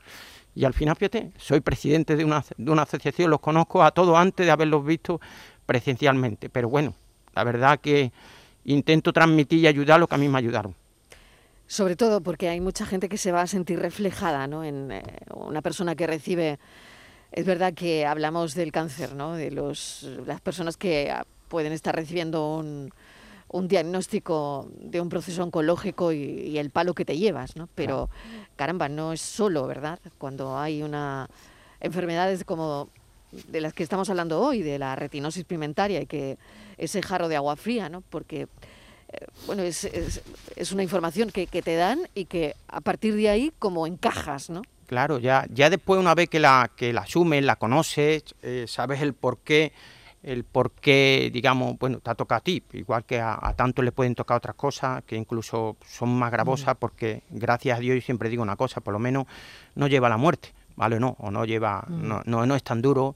Y 0.56 0.66
al 0.66 0.74
final, 0.74 0.96
fíjate, 0.96 1.32
soy 1.38 1.60
presidente 1.60 2.16
de 2.16 2.24
una, 2.24 2.44
de 2.58 2.72
una 2.72 2.84
asociación, 2.84 3.30
los 3.30 3.40
conozco 3.40 3.84
a 3.84 3.92
todos 3.92 4.18
antes 4.18 4.46
de 4.46 4.52
haberlos 4.52 4.86
visto 4.86 5.20
presencialmente. 5.66 6.50
Pero 6.50 6.70
bueno, 6.70 6.96
la 7.36 7.44
verdad 7.44 7.80
que 7.80 8.12
intento 8.66 9.14
transmitir 9.14 9.60
y 9.60 9.68
ayudar 9.68 10.00
lo 10.00 10.08
que 10.08 10.16
a 10.16 10.18
mí 10.18 10.28
me 10.28 10.38
ayudaron. 10.38 10.76
Sobre 11.69 11.95
todo 11.95 12.21
porque 12.21 12.49
hay 12.49 12.60
mucha 12.60 12.86
gente 12.86 13.08
que 13.10 13.17
se 13.17 13.32
va 13.32 13.43
a 13.43 13.47
sentir 13.47 13.79
reflejada 13.79 14.47
¿no? 14.47 14.63
en 14.63 14.91
eh, 14.91 15.03
una 15.36 15.62
persona 15.62 15.95
que 15.95 16.08
recibe 16.08 16.58
es 17.32 17.45
verdad 17.45 17.75
que 17.75 18.08
hablamos 18.08 18.55
del 18.55 18.71
cáncer, 18.71 19.13
¿no? 19.13 19.36
De 19.36 19.51
los, 19.51 20.01
las 20.25 20.41
personas 20.41 20.77
que 20.77 21.12
ah, 21.12 21.27
pueden 21.47 21.73
estar 21.73 21.95
recibiendo 21.95 22.55
un, 22.55 22.91
un 23.49 23.67
diagnóstico 23.67 24.67
de 24.79 24.99
un 24.99 25.10
proceso 25.10 25.43
oncológico 25.43 26.12
y, 26.12 26.58
el 26.58 26.71
palo 26.71 26.95
que 26.95 27.05
te 27.05 27.19
llevas, 27.19 27.55
¿no? 27.55 27.69
Pero, 27.75 28.10
caramba, 28.55 28.89
no 28.89 29.13
es 29.13 29.21
solo, 29.21 29.67
¿verdad? 29.67 29.99
Cuando 30.17 30.58
hay 30.58 30.82
una 30.82 31.29
enfermedades 31.82 32.43
como 32.43 32.89
de 33.47 33.62
las 33.62 33.73
que 33.73 33.84
estamos 33.84 34.10
hablando 34.10 34.41
hoy, 34.41 34.63
de 34.63 34.79
la 34.79 34.95
retinosis 34.95 35.45
pigmentaria 35.45 36.01
y 36.01 36.08
que 36.08 36.39
ese 36.77 37.03
jarro 37.03 37.27
de 37.27 37.36
agua 37.36 37.55
fría, 37.55 37.89
¿no? 37.89 38.01
Porque, 38.01 38.47
bueno, 39.45 39.63
es, 39.63 39.84
es, 39.86 40.22
es, 40.56 40.72
una 40.72 40.84
información 40.84 41.32
que, 41.32 41.48
que 41.48 41.62
te 41.62 41.76
dan 41.76 42.00
y 42.13 42.26
que 42.26 42.56
a 42.67 42.82
partir 42.82 43.15
de 43.15 43.30
ahí 43.30 43.52
como 43.60 43.88
encajas, 43.88 44.50
¿no? 44.50 44.62
Claro, 44.86 45.19
ya, 45.19 45.45
ya 45.54 45.69
después 45.69 46.00
una 46.00 46.15
vez 46.15 46.30
que 46.30 46.39
la, 46.39 46.72
que 46.76 46.93
la 46.93 47.02
asumes, 47.02 47.43
la 47.43 47.58
conoces, 47.58 48.24
eh, 48.41 48.65
sabes 48.67 49.02
el 49.02 49.13
por 49.13 49.38
qué, 49.38 49.72
el 50.24 50.43
por 50.43 50.72
qué, 50.72 51.30
digamos, 51.32 51.78
bueno, 51.78 52.00
te 52.00 52.10
ha 52.10 52.15
tocado 52.15 52.39
a 52.39 52.43
ti, 52.43 52.63
igual 52.74 53.04
que 53.06 53.19
a, 53.19 53.38
tanto 53.56 53.82
le 53.82 53.91
pueden 53.91 54.15
tocar 54.15 54.38
otras 54.38 54.56
cosas 54.56 55.04
que 55.06 55.15
incluso 55.15 55.78
son 55.88 56.10
más 56.17 56.32
gravosas, 56.32 56.76
porque 56.78 57.22
gracias 57.30 57.78
a 57.78 57.82
Dios 57.82 57.95
yo 57.95 58.02
siempre 58.02 58.30
digo 58.30 58.41
una 58.41 58.56
cosa, 58.56 58.82
por 58.82 58.93
lo 58.93 59.00
menos 59.00 59.26
no 59.76 59.88
lleva 59.88 60.08
a 60.08 60.10
la 60.10 60.17
muerte, 60.17 60.54
¿vale? 60.76 61.00
No, 61.00 61.15
o 61.19 61.30
no 61.30 61.45
lleva, 61.45 61.86
no, 61.88 62.22
no, 62.26 62.45
no 62.45 62.56
es 62.56 62.63
tan 62.63 62.82
duro. 62.82 63.15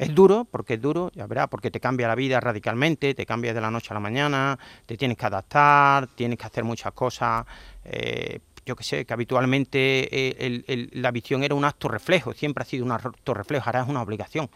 Es 0.00 0.14
duro, 0.14 0.46
porque 0.50 0.74
es 0.74 0.80
duro, 0.80 1.10
ya 1.14 1.26
verás, 1.26 1.48
porque 1.48 1.70
te 1.70 1.78
cambia 1.78 2.08
la 2.08 2.14
vida 2.14 2.40
radicalmente, 2.40 3.14
te 3.14 3.26
cambia 3.26 3.52
de 3.52 3.60
la 3.60 3.70
noche 3.70 3.88
a 3.90 3.94
la 3.94 4.00
mañana, 4.00 4.58
te 4.86 4.96
tienes 4.96 5.18
que 5.18 5.26
adaptar, 5.26 6.06
tienes 6.08 6.38
que 6.38 6.46
hacer 6.46 6.64
muchas 6.64 6.92
cosas, 6.92 7.44
eh, 7.84 8.40
yo 8.64 8.76
que 8.76 8.84
sé, 8.84 9.04
que 9.04 9.12
habitualmente 9.12 10.08
eh, 10.10 10.88
la 10.92 11.10
visión 11.10 11.42
era 11.42 11.54
un 11.54 11.64
acto 11.64 11.88
reflejo, 11.88 12.32
siempre 12.32 12.62
ha 12.62 12.64
sido 12.64 12.84
un 12.84 12.92
acto 12.92 13.34
reflejo, 13.34 13.66
ahora 13.66 13.82
es 13.82 13.88
una 13.88 14.00
obligación 14.00 14.48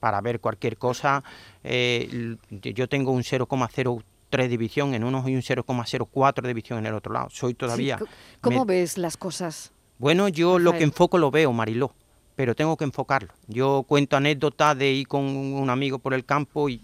para 0.00 0.20
ver 0.20 0.40
cualquier 0.40 0.78
cosa. 0.78 1.22
Eh, 1.62 2.36
yo 2.50 2.88
tengo 2.88 3.12
un 3.12 3.22
0,03 3.22 4.48
de 4.48 4.56
visión 4.56 4.94
en 4.94 5.04
uno 5.04 5.22
y 5.28 5.34
un 5.34 5.42
0,04 5.42 6.42
de 6.42 6.54
visión 6.54 6.78
en 6.78 6.86
el 6.86 6.94
otro 6.94 7.12
lado. 7.12 7.28
Soy 7.30 7.54
todavía... 7.54 7.98
¿Cómo 8.40 8.64
ves 8.64 8.98
las 8.98 9.16
cosas? 9.16 9.72
Bueno, 9.98 10.28
yo 10.28 10.58
lo 10.58 10.72
que 10.72 10.84
enfoco 10.84 11.18
lo 11.18 11.30
veo, 11.30 11.52
Mariló, 11.52 11.92
pero 12.36 12.54
tengo 12.54 12.76
que 12.76 12.84
enfocarlo. 12.84 13.32
Yo 13.48 13.84
cuento 13.88 14.16
anécdotas 14.16 14.78
de 14.78 14.92
ir 14.92 15.08
con 15.08 15.24
un 15.24 15.70
amigo 15.70 15.98
por 15.98 16.12
el 16.14 16.24
campo 16.24 16.68
y, 16.68 16.80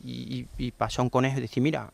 y, 0.59 0.71
pasó 0.73 1.03
un 1.03 1.11
conejo 1.11 1.39
y 1.39 1.43
decir, 1.43 1.63
mira, 1.63 1.93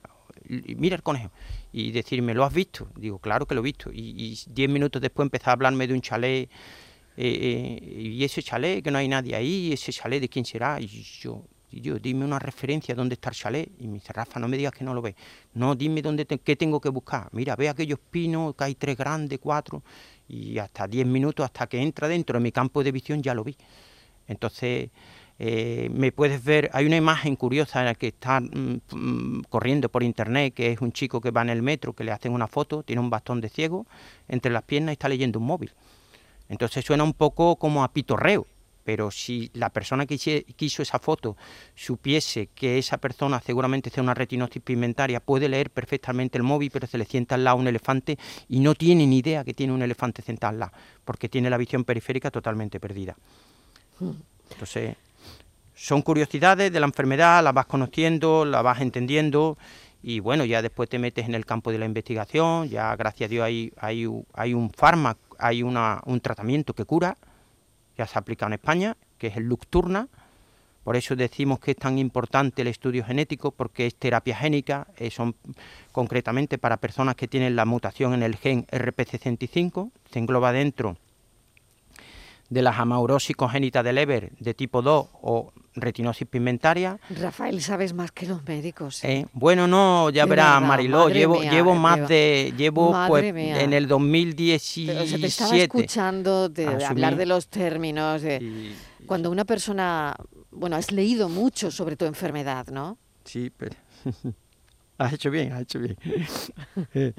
mira 0.49 0.97
el 0.97 1.03
conejo 1.03 1.31
y 1.73 1.90
decirme, 1.90 2.35
¿lo 2.35 2.44
has 2.44 2.55
visto? 2.55 2.88
Digo, 2.97 3.18
claro 3.18 3.47
que 3.47 3.55
lo 3.57 3.61
he 3.61 3.64
visto. 3.64 3.90
Y, 3.92 4.38
diez 4.47 4.71
minutos 4.71 5.03
después 5.03 5.27
empezó 5.27 5.51
a 5.51 5.55
hablarme 5.55 5.88
de 5.88 5.94
un 5.94 6.01
chalet, 6.01 6.49
eh, 6.49 6.51
eh, 7.16 8.01
y 8.01 8.25
ese 8.25 8.44
chalet, 8.44 8.83
que 8.83 8.92
no 8.92 8.99
hay 8.99 9.09
nadie 9.09 9.35
ahí, 9.35 9.73
ese 9.73 9.92
chalet, 9.92 10.21
¿de 10.21 10.29
quién 10.29 10.44
será? 10.44 10.81
Y 10.81 10.87
yo, 10.87 11.42
yo 11.70 11.98
dime 11.98 12.24
una 12.24 12.38
referencia, 12.38 12.94
¿dónde 12.94 13.14
está 13.14 13.31
el 13.31 13.37
chalet? 13.37 13.70
Y 13.78 13.87
me 13.88 13.94
dice, 13.94 14.12
Rafa, 14.12 14.40
no 14.40 14.48
me 14.48 14.57
digas 14.57 14.72
que 14.72 14.85
no 14.85 14.94
lo 14.94 15.02
ves. 15.02 15.14
No, 15.54 15.74
dime 15.74 16.02
dónde 16.02 16.26
qué 16.26 16.57
tengo 16.57 16.81
que 16.81 16.88
buscar. 16.88 17.28
Mira, 17.33 17.57
ve 17.57 17.68
aquellos 17.68 17.98
pinos, 17.98 18.54
que 18.54 18.64
hay 18.64 18.74
tres 18.74 18.96
grandes, 18.96 19.38
cuatro, 19.38 19.83
y 20.28 20.59
hasta 20.59 20.87
diez 20.87 21.07
minutos, 21.07 21.44
hasta 21.44 21.66
que 21.66 21.81
entra 21.81 22.09
dentro 22.09 22.38
de 22.38 22.42
mi 22.42 22.52
campo 22.52 22.83
de 22.83 22.92
visión, 22.92 23.22
ya 23.22 23.35
lo 23.35 23.44
vi. 23.44 23.57
Entonces, 24.26 24.90
eh, 25.38 25.88
me 25.92 26.11
puedes 26.11 26.42
ver, 26.42 26.68
hay 26.72 26.85
una 26.87 26.96
imagen 26.96 27.37
curiosa 27.37 27.81
en 27.81 27.87
la 27.87 27.94
que 27.94 28.09
está 28.09 28.40
mm, 28.40 29.42
corriendo 29.48 29.88
por 29.88 30.02
internet, 30.02 30.52
que 30.54 30.72
es 30.72 30.81
un 30.81 30.92
chico 30.92 31.20
que 31.20 31.31
va 31.31 31.42
en 31.42 31.50
el 31.50 31.62
metro, 31.62 31.92
que 31.92 32.02
le 32.02 32.11
hacen 32.11 32.33
una 32.33 32.48
foto, 32.48 32.83
tiene 32.83 33.00
un 33.00 33.11
bastón 33.11 33.40
de 33.40 33.48
ciego 33.48 33.87
entre 34.26 34.50
las 34.52 34.64
piernas 34.64 34.92
y 34.92 34.94
está 34.94 35.09
leyendo 35.09 35.38
un 35.38 35.46
móvil. 35.46 35.72
Entonces 36.48 36.85
suena 36.85 37.04
un 37.04 37.12
poco 37.12 37.57
como 37.57 37.85
a 37.85 37.92
pitorreo, 37.92 38.46
pero 38.88 39.11
si 39.11 39.51
la 39.53 39.68
persona 39.68 40.07
que 40.07 40.16
quiso 40.16 40.81
esa 40.81 40.98
foto 40.98 41.37
supiese 41.74 42.48
que 42.55 42.79
esa 42.79 42.96
persona 42.96 43.38
seguramente 43.38 43.90
tiene 43.90 44.05
una 44.05 44.14
retinosis 44.14 44.62
pigmentaria, 44.62 45.20
puede 45.20 45.46
leer 45.46 45.68
perfectamente 45.68 46.38
el 46.38 46.42
móvil, 46.42 46.70
pero 46.70 46.87
se 46.87 46.96
le 46.96 47.05
sienta 47.05 47.35
al 47.35 47.44
lado 47.44 47.59
un 47.59 47.68
elefante 47.68 48.18
y 48.48 48.61
no 48.61 48.74
tiene 48.74 49.07
ni 49.07 49.18
idea 49.18 49.44
que 49.44 49.53
tiene 49.53 49.74
un 49.74 49.83
elefante 49.83 50.22
sentado 50.22 50.53
al 50.53 50.61
lado, 50.61 50.72
porque 51.05 51.29
tiene 51.29 51.51
la 51.51 51.59
visión 51.59 51.85
periférica 51.85 52.31
totalmente 52.31 52.81
perdida. 52.81 53.14
Hmm. 54.01 54.12
Entonces, 54.53 54.96
son 55.74 56.01
curiosidades 56.01 56.72
de 56.72 56.81
la 56.81 56.87
enfermedad, 56.87 57.44
las 57.44 57.53
vas 57.53 57.66
conociendo, 57.66 58.46
las 58.46 58.62
vas 58.62 58.81
entendiendo 58.81 59.59
y 60.03 60.20
bueno, 60.20 60.46
ya 60.46 60.62
después 60.62 60.88
te 60.88 60.98
metes 60.98 61.29
en 61.29 61.35
el 61.35 61.44
campo 61.44 61.70
de 61.70 61.77
la 61.77 61.85
investigación, 61.85 62.70
ya 62.70 62.96
gracias 62.96 63.29
a 63.29 63.31
Dios 63.33 63.44
hay, 63.44 63.70
hay, 63.77 64.09
hay 64.33 64.55
un 64.55 64.70
fármaco, 64.70 65.37
hay 65.38 65.62
una, 65.62 66.01
un 66.07 66.22
tratamiento 66.22 66.72
que 66.72 66.87
cura, 66.87 67.18
ya 67.99 68.07
se 68.07 68.19
aplica 68.19 68.47
en 68.47 68.55
España, 68.55 68.97
que 69.19 69.27
es 69.27 69.37
el 69.37 69.45
Lucturna. 69.45 70.09
Por 70.85 70.97
eso 70.97 71.17
decimos 71.17 71.59
que 71.59 71.73
es 71.73 71.77
tan 71.77 71.99
importante 71.99 72.63
el 72.63 72.69
estudio 72.69 73.05
genético, 73.05 73.51
porque 73.51 73.87
es 73.87 73.97
terapia 73.97 74.37
génica, 74.37 74.87
eh, 74.97 75.11
concretamente 75.93 76.57
para 76.57 76.79
personas 76.79 77.17
que 77.17 77.29
tienen 77.29 77.57
la 77.57 77.67
mutación 77.67 78.15
en 78.15 78.23
el 78.23 78.37
gen 78.37 78.67
RP65, 78.69 79.91
se 80.11 80.19
engloba 80.19 80.53
dentro 80.53 80.97
de 82.49 82.63
las 82.63 82.79
amaurosis 82.79 83.37
congénitas 83.37 83.85
de 83.85 83.93
Leber 83.93 84.33
de 84.39 84.55
tipo 84.55 84.83
2 84.83 85.07
o 85.23 85.53
retinosis 85.75 86.27
pigmentaria. 86.27 86.99
Rafael, 87.11 87.61
sabes 87.61 87.93
más 87.93 88.11
que 88.11 88.27
los 88.27 88.45
médicos. 88.47 89.05
¿eh? 89.05 89.27
bueno, 89.33 89.67
no, 89.67 90.11
ya 90.11 90.27
verás, 90.27 90.61
Mariló, 90.63 91.09
llevo, 91.09 91.41
llevo 91.43 91.75
más 91.75 92.09
de, 92.09 92.53
llevo 92.57 92.95
pues 93.07 93.25
en 93.25 93.73
el 93.73 93.87
2017. 93.87 94.93
Pero 94.93 95.07
se 95.07 95.19
te 95.19 95.27
estaba 95.27 95.57
escuchando 95.57 96.49
de, 96.49 96.85
hablar 96.85 97.17
de 97.17 97.27
los 97.27 97.49
términos, 97.49 98.23
de 98.23 98.75
cuando 99.07 99.31
una 99.31 99.45
persona, 99.45 100.17
bueno, 100.51 100.77
has 100.77 100.91
leído 100.91 101.29
mucho 101.29 101.71
sobre 101.71 101.97
tu 101.97 102.05
enfermedad, 102.05 102.67
¿no? 102.69 102.99
Sí, 103.25 103.51
pero... 103.57 103.77
Has 104.99 105.13
hecho 105.13 105.31
bien, 105.31 105.53
has 105.53 105.63
hecho 105.63 105.79
bien. 105.79 105.97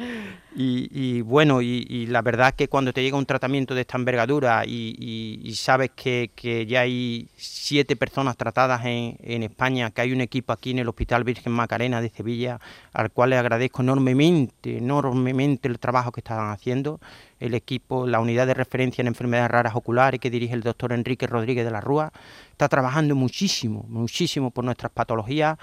y, 0.53 1.21
bueno, 1.21 1.61
y, 1.61 2.07
la 2.07 2.21
verdad 2.21 2.53
que 2.53 2.67
cuando 2.67 2.91
te 2.91 3.01
llega 3.01 3.17
un 3.17 3.25
tratamiento 3.25 3.73
de 3.73 3.81
esta 3.81 3.97
envergadura 3.97 4.65
y, 4.65 5.53
sabes 5.55 5.91
que, 5.95 6.65
ya 6.67 6.81
hay 6.81 7.29
siete 7.37 7.95
personas 7.95 8.35
tratadas 8.35 8.83
en, 8.83 9.15
en, 9.21 9.43
España, 9.43 9.91
que 9.91 10.01
hay 10.01 10.11
un 10.11 10.19
equipo 10.19 10.51
aquí 10.51 10.71
en 10.71 10.79
el 10.79 10.89
Hospital 10.89 11.23
Virgen 11.23 11.53
Macarena 11.53 12.01
de 12.01 12.09
Sevilla, 12.09 12.59
al 12.91 13.11
cual 13.11 13.29
le 13.29 13.37
agradezco 13.37 13.81
enormemente, 13.81 14.79
enormemente 14.79 15.69
el 15.69 15.79
trabajo 15.79 16.11
que 16.11 16.19
están 16.19 16.51
haciendo, 16.51 16.99
el 17.39 17.53
equipo, 17.53 18.05
la 18.05 18.19
unidad 18.19 18.45
de 18.45 18.55
referencia 18.55 19.01
en 19.01 19.07
enfermedades 19.07 19.51
raras 19.51 19.73
oculares 19.73 20.19
que 20.19 20.29
dirige 20.29 20.53
el 20.53 20.63
doctor 20.63 20.91
Enrique 20.91 21.27
Rodríguez 21.27 21.63
de 21.63 21.71
la 21.71 21.79
Rúa, 21.79 22.11
está 22.51 22.67
trabajando 22.67 23.15
muchísimo, 23.15 23.85
muchísimo 23.87 24.51
por 24.51 24.65
nuestras 24.65 24.91
patologías 24.91 25.57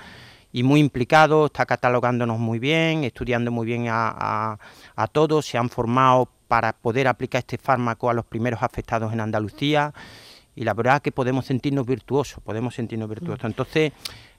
y 0.56 0.62
muy 0.62 0.80
implicado, 0.80 1.44
está 1.44 1.66
catalogándonos 1.66 2.38
muy 2.38 2.58
bien, 2.58 3.04
estudiando 3.04 3.50
muy 3.50 3.66
bien 3.66 3.88
a, 3.90 4.56
todos, 5.12 5.44
se 5.44 5.58
han 5.58 5.68
formado 5.68 6.30
para 6.48 6.72
poder 6.72 7.08
aplicar 7.08 7.40
este 7.40 7.58
fármaco 7.58 8.08
a 8.08 8.14
los 8.14 8.24
primeros 8.24 8.62
afectados 8.62 9.12
en 9.12 9.20
Andalucía 9.20 9.92
y 10.54 10.64
la 10.64 10.72
verdad 10.72 10.96
es 10.96 11.02
que 11.02 11.12
podemos 11.12 11.44
sentirnos 11.44 11.84
virtuosos, 11.84 12.42
podemos 12.42 12.74
sentirnos 12.74 13.06
virtuosos. 13.06 13.44
Mm. 13.44 13.48
Entonces, 13.48 13.92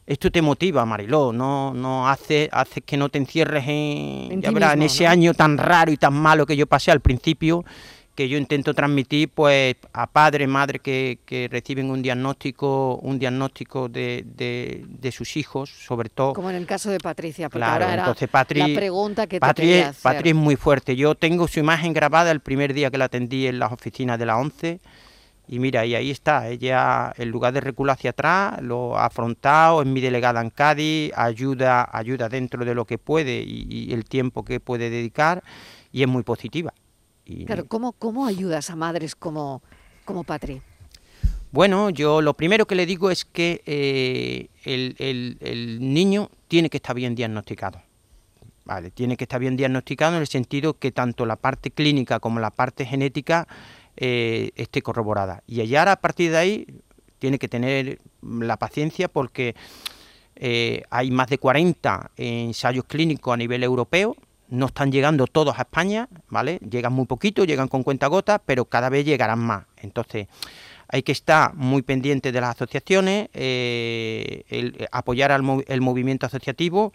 esto 0.08 0.32
te 0.32 0.42
motiva, 0.42 0.84
Mariló, 0.88 1.32
no, 1.32 1.72
no 1.76 2.10
hace, 2.10 2.50
hace 2.52 2.82
que 2.82 2.98
no 2.98 3.10
te 3.10 3.20
encierres 3.20 3.66
en, 3.68 4.44
en 4.44 4.82
ese 4.82 5.06
año 5.06 5.36
tan 5.36 5.56
raro 5.60 5.92
y 5.92 5.98
tan 5.98 6.16
malo 6.16 6.48
que 6.48 6.58
yo 6.58 6.66
pasé 6.66 6.90
al 6.90 7.00
principio 7.00 7.64
que 8.18 8.28
yo 8.28 8.40
intento 8.40 8.74
transmitir 8.74 9.30
pues 9.30 9.76
a 9.94 10.08
padres, 10.08 10.48
madres 10.48 10.82
que, 10.82 11.20
que 11.24 11.48
reciben 11.52 11.92
un 11.92 12.02
diagnóstico, 12.02 12.96
un 13.04 13.20
diagnóstico 13.20 13.90
de, 13.90 14.26
de, 14.26 15.12
sus 15.12 15.38
hijos, 15.38 15.70
sobre 15.70 16.10
todo. 16.10 16.34
Como 16.34 16.50
en 16.50 16.56
el 16.56 16.66
caso 16.66 16.90
de 16.90 16.98
Patricia, 16.98 17.48
porque 17.48 17.64
claro, 17.64 17.88
entonces 17.88 18.28
Patri, 18.28 18.60
la 18.60 18.80
pregunta 18.80 19.28
que 19.28 19.40
Patri, 19.40 19.68
te. 19.68 19.92
Patri 20.02 20.30
es 20.32 20.36
muy 20.36 20.56
fuerte. 20.56 20.96
Yo 20.96 21.14
tengo 21.14 21.48
su 21.48 21.60
imagen 21.60 21.94
grabada 21.94 22.32
el 22.32 22.40
primer 22.40 22.74
día 22.74 22.90
que 22.90 22.98
la 22.98 23.06
atendí 23.06 23.46
en 23.46 23.60
las 23.60 23.72
oficinas 23.72 24.18
de 24.18 24.26
la 24.26 24.38
ONCE. 24.38 24.80
Y 25.48 25.60
mira, 25.60 25.86
y 25.86 25.94
ahí 25.94 26.10
está, 26.10 26.50
ella 26.50 27.14
en 27.18 27.30
lugar 27.30 27.54
de 27.54 27.62
recular 27.62 27.98
hacia 27.98 28.10
atrás, 28.10 28.60
lo 28.64 28.98
ha 28.98 29.06
afrontado, 29.06 29.84
es 29.84 29.88
mi 29.88 30.02
delegada 30.02 30.42
en 30.42 30.50
Cádiz, 30.50 31.12
ayuda, 31.16 31.88
ayuda 31.94 32.30
dentro 32.30 32.66
de 32.66 32.74
lo 32.74 32.86
que 32.86 32.98
puede 32.98 33.44
y 33.46 33.94
el 33.94 34.06
tiempo 34.06 34.44
que 34.44 34.60
puede 34.60 34.90
dedicar 34.90 35.44
y 35.92 36.02
es 36.02 36.08
muy 36.08 36.24
positiva. 36.24 36.74
Claro, 37.46 37.66
¿cómo, 37.68 37.94
¿cómo 37.94 38.26
ayudas 38.26 38.70
a 38.70 38.76
madres 38.76 39.16
como, 39.16 39.62
como 40.06 40.24
Patri? 40.24 40.62
Bueno, 41.52 41.90
yo 41.90 42.22
lo 42.22 42.34
primero 42.34 42.66
que 42.66 42.76
le 42.76 42.86
digo 42.86 43.10
es 43.10 43.26
que 43.26 43.62
eh, 43.66 44.50
el, 44.64 45.80
niño 45.80 46.30
tiene 46.48 46.70
que 46.70 46.78
estar 46.78 46.96
bien 46.96 47.16
diagnosticado. 47.16 47.82
Vale, 48.66 48.92
tiene 48.92 49.16
que 49.16 49.24
estar 49.24 49.40
bien 49.40 49.56
diagnosticado 49.56 50.16
en 50.16 50.22
el 50.22 50.28
sentido 50.28 50.74
que 50.78 50.92
tanto 50.92 51.26
la 51.26 51.38
parte 51.38 51.72
clínica 51.72 52.20
como 52.20 52.42
la 52.42 52.52
parte 52.52 52.86
genética 52.86 53.48
eh, 53.96 54.52
esté 54.56 54.82
corroborada. 54.82 55.42
Y 55.48 55.62
allá 55.62 55.90
a 55.90 55.96
partir 55.96 56.32
de 56.32 56.38
ahí 56.38 56.68
tiene 57.20 57.40
que 57.40 57.48
tener 57.48 58.00
la 58.22 58.58
paciencia 58.58 59.08
porque 59.08 59.56
eh, 60.36 60.84
hay 60.90 61.12
más 61.12 61.28
de 61.30 61.38
40 61.38 62.12
ensayos 62.18 62.84
clínicos 62.86 63.34
a 63.34 63.38
nivel 63.38 63.64
europeo 63.64 64.16
no 64.50 64.68
están 64.68 64.92
llegando 64.92 65.28
todos 65.28 65.58
a 65.58 65.64
España, 65.64 66.08
¿vale? 66.30 66.60
Llegan 66.70 66.94
muy 66.94 67.06
poquito, 67.06 67.44
llegan 67.44 67.68
con 67.68 67.84
cuenta 67.84 68.08
gota, 68.08 68.40
pero 68.40 68.66
cada 68.66 68.90
vez 68.90 69.06
llegarán 69.06 69.40
más. 69.40 69.66
Entonces, 69.78 70.28
hay 70.88 71.04
que 71.04 71.12
estar 71.12 71.54
muy 71.54 71.82
pendiente 71.82 72.32
de 72.32 72.42
las 72.42 72.56
asociaciones, 72.56 73.30
eh, 73.34 74.88
apoyar 74.92 75.32
al 75.32 75.64
el 75.68 75.82
movimiento 75.82 76.26
asociativo 76.26 76.94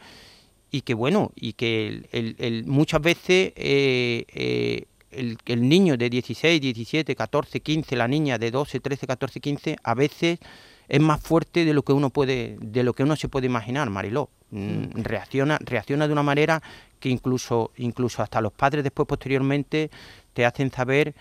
y 0.71 0.81
que, 0.81 0.95
bueno, 0.95 1.33
y 1.37 1.53
que 1.53 2.65
muchas 2.67 3.03
veces 3.03 3.53
eh, 3.57 4.25
eh, 4.29 4.85
el, 5.11 5.37
el, 5.45 5.69
niño 5.69 5.99
de 5.99 6.09
16, 6.09 6.61
17, 6.61 7.15
14, 7.15 7.61
15, 7.61 7.97
la 7.97 8.09
niña 8.09 8.39
de 8.39 8.51
12, 8.51 8.81
13, 8.81 9.07
14, 9.07 9.41
15, 9.41 9.77
a 9.83 9.95
veces 9.95 10.39
es 10.93 11.01
más 11.01 11.23
fuerte 11.23 11.65
de 11.65 11.73
lo 11.73 11.85
que 11.85 11.95
uno 11.95 12.11
puede, 12.11 12.59
de 12.61 12.83
lo 12.83 12.93
que 12.93 13.03
uno 13.03 13.17
se 13.17 13.27
puede 13.27 13.47
imaginar, 13.47 13.89
Mariló. 13.89 14.29
Mm, 14.51 15.01
reacciona, 15.01 15.59
reacciona 15.63 16.07
de 16.07 16.13
una 16.13 16.23
manera 16.23 16.63
que 17.01 17.09
incluso, 17.09 17.73
incluso 17.79 18.23
hasta 18.23 18.43
los 18.43 18.53
padres 18.53 18.85
después 18.85 19.09
posteriormente 19.09 19.91
te 20.35 20.45
hacen 20.45 20.71
saber 20.71 21.15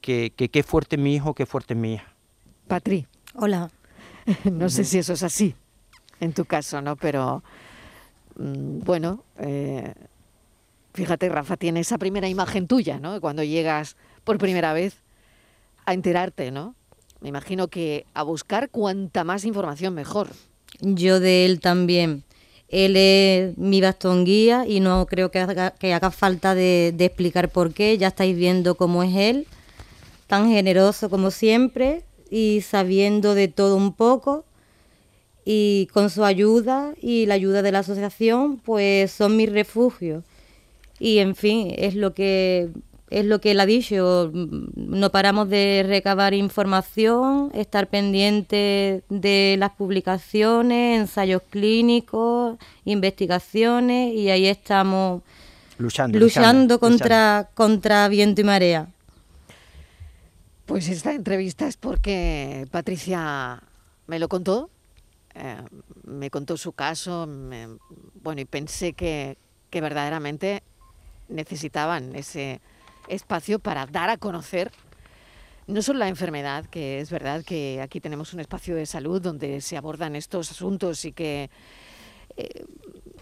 que 0.00 0.30
qué 0.30 0.62
fuerte 0.62 0.94
es 0.94 1.02
mi 1.02 1.16
hijo, 1.16 1.34
qué 1.34 1.44
fuerte 1.44 1.74
es 1.74 1.80
mi 1.80 1.94
hija. 1.94 2.14
Patri. 2.68 3.04
Hola. 3.34 3.68
no 4.44 4.70
sé 4.70 4.84
si 4.84 4.98
eso 4.98 5.14
es 5.14 5.24
así 5.24 5.56
en 6.20 6.32
tu 6.32 6.44
caso, 6.44 6.80
¿no? 6.80 6.94
Pero 6.94 7.42
mm, 8.36 8.78
bueno, 8.84 9.24
eh, 9.40 9.92
fíjate, 10.94 11.28
Rafa, 11.28 11.56
tiene 11.56 11.80
esa 11.80 11.98
primera 11.98 12.28
imagen 12.28 12.68
tuya, 12.68 13.00
¿no? 13.00 13.20
Cuando 13.20 13.42
llegas 13.42 13.96
por 14.22 14.38
primera 14.38 14.72
vez 14.72 15.02
a 15.84 15.94
enterarte, 15.94 16.52
¿no? 16.52 16.76
Me 17.26 17.30
imagino 17.30 17.66
que 17.66 18.06
a 18.14 18.22
buscar 18.22 18.70
cuanta 18.70 19.24
más 19.24 19.44
información 19.44 19.94
mejor. 19.94 20.28
Yo 20.80 21.18
de 21.18 21.44
él 21.44 21.58
también. 21.58 22.22
Él 22.68 22.94
es 22.94 23.58
mi 23.58 23.80
bastón 23.80 24.24
guía 24.24 24.64
y 24.64 24.78
no 24.78 25.06
creo 25.06 25.32
que 25.32 25.40
haga, 25.40 26.10
falta 26.12 26.54
de, 26.54 26.94
explicar 26.96 27.48
por 27.48 27.74
qué. 27.74 27.98
Ya 27.98 28.06
estáis 28.06 28.36
viendo 28.36 28.76
cómo 28.76 29.02
es 29.02 29.16
él, 29.16 29.48
tan 30.28 30.50
generoso 30.50 31.10
como 31.10 31.32
siempre 31.32 32.04
y 32.30 32.60
sabiendo 32.60 33.34
de 33.34 33.48
todo 33.48 33.74
un 33.74 33.92
poco. 33.92 34.44
Y 35.44 35.88
con 35.92 36.10
su 36.10 36.24
ayuda 36.24 36.94
y 37.02 37.26
la 37.26 37.34
ayuda 37.34 37.62
de 37.62 37.72
la 37.72 37.80
asociación, 37.80 38.58
pues 38.58 39.10
son 39.10 39.36
mis 39.36 39.50
refugios. 39.50 40.22
Y 41.00 41.18
en 41.18 41.34
fin, 41.34 41.74
es 41.76 41.96
lo 41.96 42.14
que 42.14 42.68
es 43.08 43.24
lo 43.24 43.40
que 43.40 43.52
él 43.52 43.60
ha 43.60 43.66
dicho, 43.66 44.32
no 44.32 45.10
paramos 45.10 45.48
de 45.48 45.84
recabar 45.86 46.34
información, 46.34 47.52
estar 47.54 47.88
pendiente 47.88 49.04
de 49.08 49.56
las 49.58 49.70
publicaciones, 49.70 51.00
ensayos 51.00 51.42
clínicos, 51.48 52.58
investigaciones 52.84 54.12
y 54.12 54.30
ahí 54.30 54.46
estamos 54.46 55.22
luchando, 55.78 56.18
luchando, 56.18 56.80
contra, 56.80 57.48
contra 57.54 58.08
viento 58.08 58.40
y 58.40 58.44
marea. 58.44 58.88
Pues 60.66 60.88
esta 60.88 61.12
entrevista 61.12 61.68
es 61.68 61.76
porque 61.76 62.66
Patricia 62.72 63.62
me 64.08 64.18
lo 64.18 64.28
contó, 64.28 64.68
eh, 65.34 65.62
me 66.02 66.28
contó 66.28 66.56
su 66.56 66.72
caso, 66.72 67.28
bueno, 68.20 68.40
y 68.40 68.44
pensé 68.46 68.94
que, 68.94 69.38
que 69.70 69.80
verdaderamente 69.80 70.64
necesitaban 71.28 72.16
ese 72.16 72.60
espacio 73.08 73.58
para 73.58 73.86
dar 73.86 74.10
a 74.10 74.16
conocer 74.16 74.70
no 75.66 75.82
solo 75.82 75.98
la 75.98 76.08
enfermedad, 76.08 76.66
que 76.66 77.00
es 77.00 77.10
verdad 77.10 77.44
que 77.44 77.80
aquí 77.82 78.00
tenemos 78.00 78.32
un 78.32 78.40
espacio 78.40 78.76
de 78.76 78.86
salud 78.86 79.20
donde 79.20 79.60
se 79.60 79.76
abordan 79.76 80.14
estos 80.14 80.50
asuntos 80.50 81.04
y 81.04 81.12
que, 81.12 81.50
eh, 82.36 82.64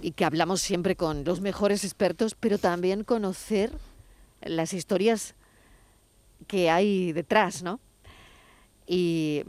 y 0.02 0.10
que 0.12 0.24
hablamos 0.26 0.60
siempre 0.60 0.94
con 0.94 1.24
los 1.24 1.40
mejores 1.40 1.84
expertos, 1.84 2.34
pero 2.38 2.58
también 2.58 3.02
conocer 3.02 3.72
las 4.42 4.74
historias 4.74 5.34
que 6.46 6.70
hay 6.70 7.12
detrás, 7.12 7.62
¿no? 7.62 7.80
Y 8.86 9.42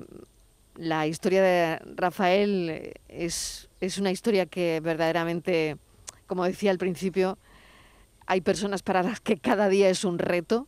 la 0.78 1.06
historia 1.08 1.44
de 1.44 1.80
Rafael 1.96 2.94
es, 3.10 3.70
es 3.82 3.98
una 3.98 4.12
historia 4.12 4.46
que 4.46 4.80
verdaderamente, 4.80 5.78
como 6.28 6.46
decía 6.46 6.72
al 6.72 6.78
principio, 6.78 7.38
hay 8.28 8.42
personas 8.42 8.84
para 8.84 9.04
las 9.04 9.20
que 9.20 9.38
cada 9.38 9.70
día 9.70 9.90
es 9.90 10.04
un 10.04 10.20
reto 10.20 10.68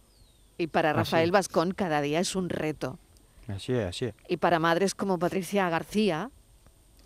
y 0.58 0.68
para 0.68 0.94
Rafael 0.94 1.32
Vascón 1.32 1.72
cada 1.72 2.02
día 2.02 2.20
es 2.20 2.36
un 2.36 2.50
reto. 2.50 3.00
Así 3.48 3.74
es, 3.74 3.86
así 3.86 4.06
es. 4.06 4.14
Y 4.28 4.38
para 4.38 4.60
madres 4.60 4.94
como 4.96 5.20
Patricia 5.20 5.70
García, 5.70 6.32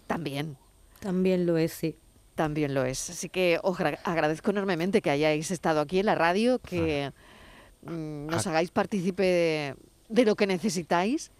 también. 0.08 0.58
También 1.00 1.46
lo 1.46 1.58
es, 1.58 1.72
sí. 1.74 1.96
También 2.36 2.74
lo 2.74 2.86
es. 2.86 3.10
Así 3.10 3.30
que 3.30 3.60
os 3.62 3.80
agradezco 3.80 4.52
enormemente 4.52 5.02
que 5.02 5.10
hayáis 5.10 5.52
estado 5.52 5.80
aquí 5.80 6.00
en 6.00 6.06
la 6.06 6.16
radio, 6.16 6.60
que 6.60 7.12
mm, 7.84 8.28
nos 8.28 8.48
hagáis 8.48 8.72
partícipe 8.72 9.76
de, 10.10 10.26
lo 10.26 10.36
que 10.36 10.48
necesitáis. 10.48 11.32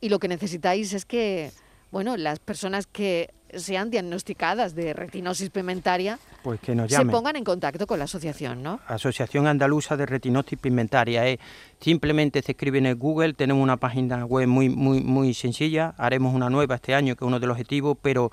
Y 0.00 0.08
lo 0.08 0.18
que 0.18 0.28
necesitáis 0.28 0.92
es 0.94 1.04
que, 1.04 1.50
bueno, 1.90 2.16
las 2.16 2.38
personas 2.38 2.86
que 2.86 3.34
sean 3.54 3.90
diagnosticadas 3.90 4.74
de 4.74 4.92
retinosis 4.92 5.50
pigmentaria 5.50 6.18
pues 6.42 6.60
que 6.60 6.74
nos 6.74 6.90
se 6.90 7.04
pongan 7.04 7.36
en 7.36 7.44
contacto 7.44 7.86
con 7.86 7.98
la 7.98 8.04
asociación, 8.04 8.62
¿no? 8.62 8.80
Asociación 8.86 9.46
Andaluza 9.46 9.96
de 9.96 10.06
Retinosis 10.06 10.58
Pigmentaria. 10.58 11.28
Eh. 11.28 11.38
Simplemente 11.80 12.42
se 12.42 12.52
escribe 12.52 12.78
en 12.78 12.86
el 12.86 12.96
Google, 12.96 13.34
tenemos 13.34 13.62
una 13.62 13.76
página 13.76 14.24
web 14.24 14.48
muy, 14.48 14.68
muy, 14.68 15.00
muy 15.00 15.34
sencilla, 15.34 15.94
haremos 15.98 16.34
una 16.34 16.48
nueva 16.48 16.76
este 16.76 16.94
año, 16.94 17.16
que 17.16 17.24
es 17.24 17.26
uno 17.26 17.40
de 17.40 17.46
los 17.46 17.54
objetivos, 17.54 17.98
pero 18.00 18.30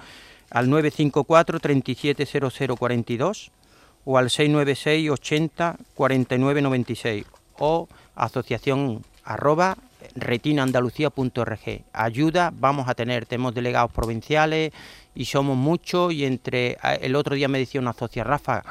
al 0.50 0.70
954 0.70 1.60
370042 1.60 3.52
o 4.06 4.18
al 4.18 4.30
696 4.30 5.10
80 5.10 5.78
49 5.96 6.62
96 6.62 7.26
o 7.58 7.88
asociación 8.16 9.04
arroba 9.24 9.78
retinaandalucía.org. 10.16 11.84
Ayuda 11.94 12.52
vamos 12.56 12.88
a 12.88 12.96
tener, 12.96 13.26
tenemos 13.26 13.54
delegados 13.54 13.92
provinciales 13.92 14.72
y 15.14 15.26
somos 15.26 15.58
muchos 15.58 16.14
y 16.14 16.26
entre 16.26 16.78
el 17.02 17.16
otro 17.16 17.36
día 17.36 17.48
me 17.48 17.60
decía 17.60 17.82
una 17.82 17.94
socia 17.94 18.24
Rafa, 18.24 18.64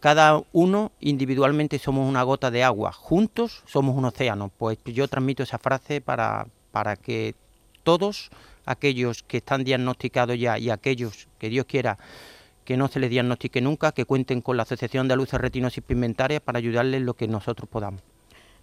cada 0.00 0.42
uno 0.52 0.92
individualmente 1.00 1.78
somos 1.78 2.08
una 2.08 2.22
gota 2.22 2.50
de 2.50 2.64
agua, 2.64 2.92
juntos 2.92 3.62
somos 3.66 3.96
un 3.96 4.06
océano. 4.06 4.50
Pues 4.56 4.78
yo 4.84 5.08
transmito 5.08 5.42
esa 5.42 5.58
frase 5.58 6.00
para, 6.00 6.46
para 6.72 6.96
que 6.96 7.34
todos 7.82 8.30
aquellos 8.64 9.22
que 9.22 9.38
están 9.38 9.64
diagnosticados 9.64 10.38
ya 10.38 10.58
y 10.58 10.70
aquellos 10.70 11.28
que 11.38 11.48
Dios 11.48 11.66
quiera 11.66 11.98
que 12.64 12.76
no 12.76 12.88
se 12.88 13.00
les 13.00 13.10
diagnostique 13.10 13.60
nunca, 13.60 13.90
que 13.90 14.04
cuenten 14.04 14.42
con 14.42 14.56
la 14.56 14.62
Asociación 14.62 15.08
de 15.08 15.16
Retinosis 15.16 15.82
Pigmentaria 15.82 16.38
para 16.38 16.58
ayudarles 16.58 17.02
lo 17.02 17.14
que 17.14 17.26
nosotros 17.26 17.68
podamos. 17.68 18.00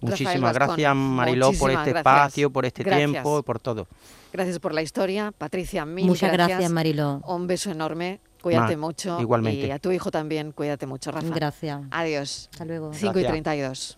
Muchísimas 0.02 0.54
gracias 0.54 0.96
Mariló 0.96 1.52
por 1.54 1.72
este 1.72 1.92
espacio, 1.92 2.50
por 2.50 2.66
este 2.66 2.84
tiempo 2.84 3.40
y 3.40 3.44
por 3.44 3.60
todo. 3.60 3.88
Gracias 4.32 4.60
por 4.60 4.74
la 4.74 4.82
historia, 4.82 5.34
Patricia. 5.38 5.86
Mil 5.86 6.06
Muchas 6.06 6.32
gracias, 6.32 6.72
Mariló. 6.72 7.22
Un 7.28 7.48
beso 7.48 7.72
enorme. 7.72 8.20
Cuídate 8.42 8.78
mucho. 8.78 9.20
Igualmente. 9.20 9.68
Y 9.68 9.72
a 9.72 9.80
tu 9.80 9.92
hijo 9.92 10.12
también, 10.12 10.52
cuídate 10.52 10.86
mucho, 10.86 11.12
Rafa. 11.12 11.34
Gracias. 11.34 11.82
Adiós. 11.92 12.50
Hasta 12.52 12.66
luego. 12.66 12.94
5 12.94 13.20
y 13.20 13.24
32. 13.26 13.98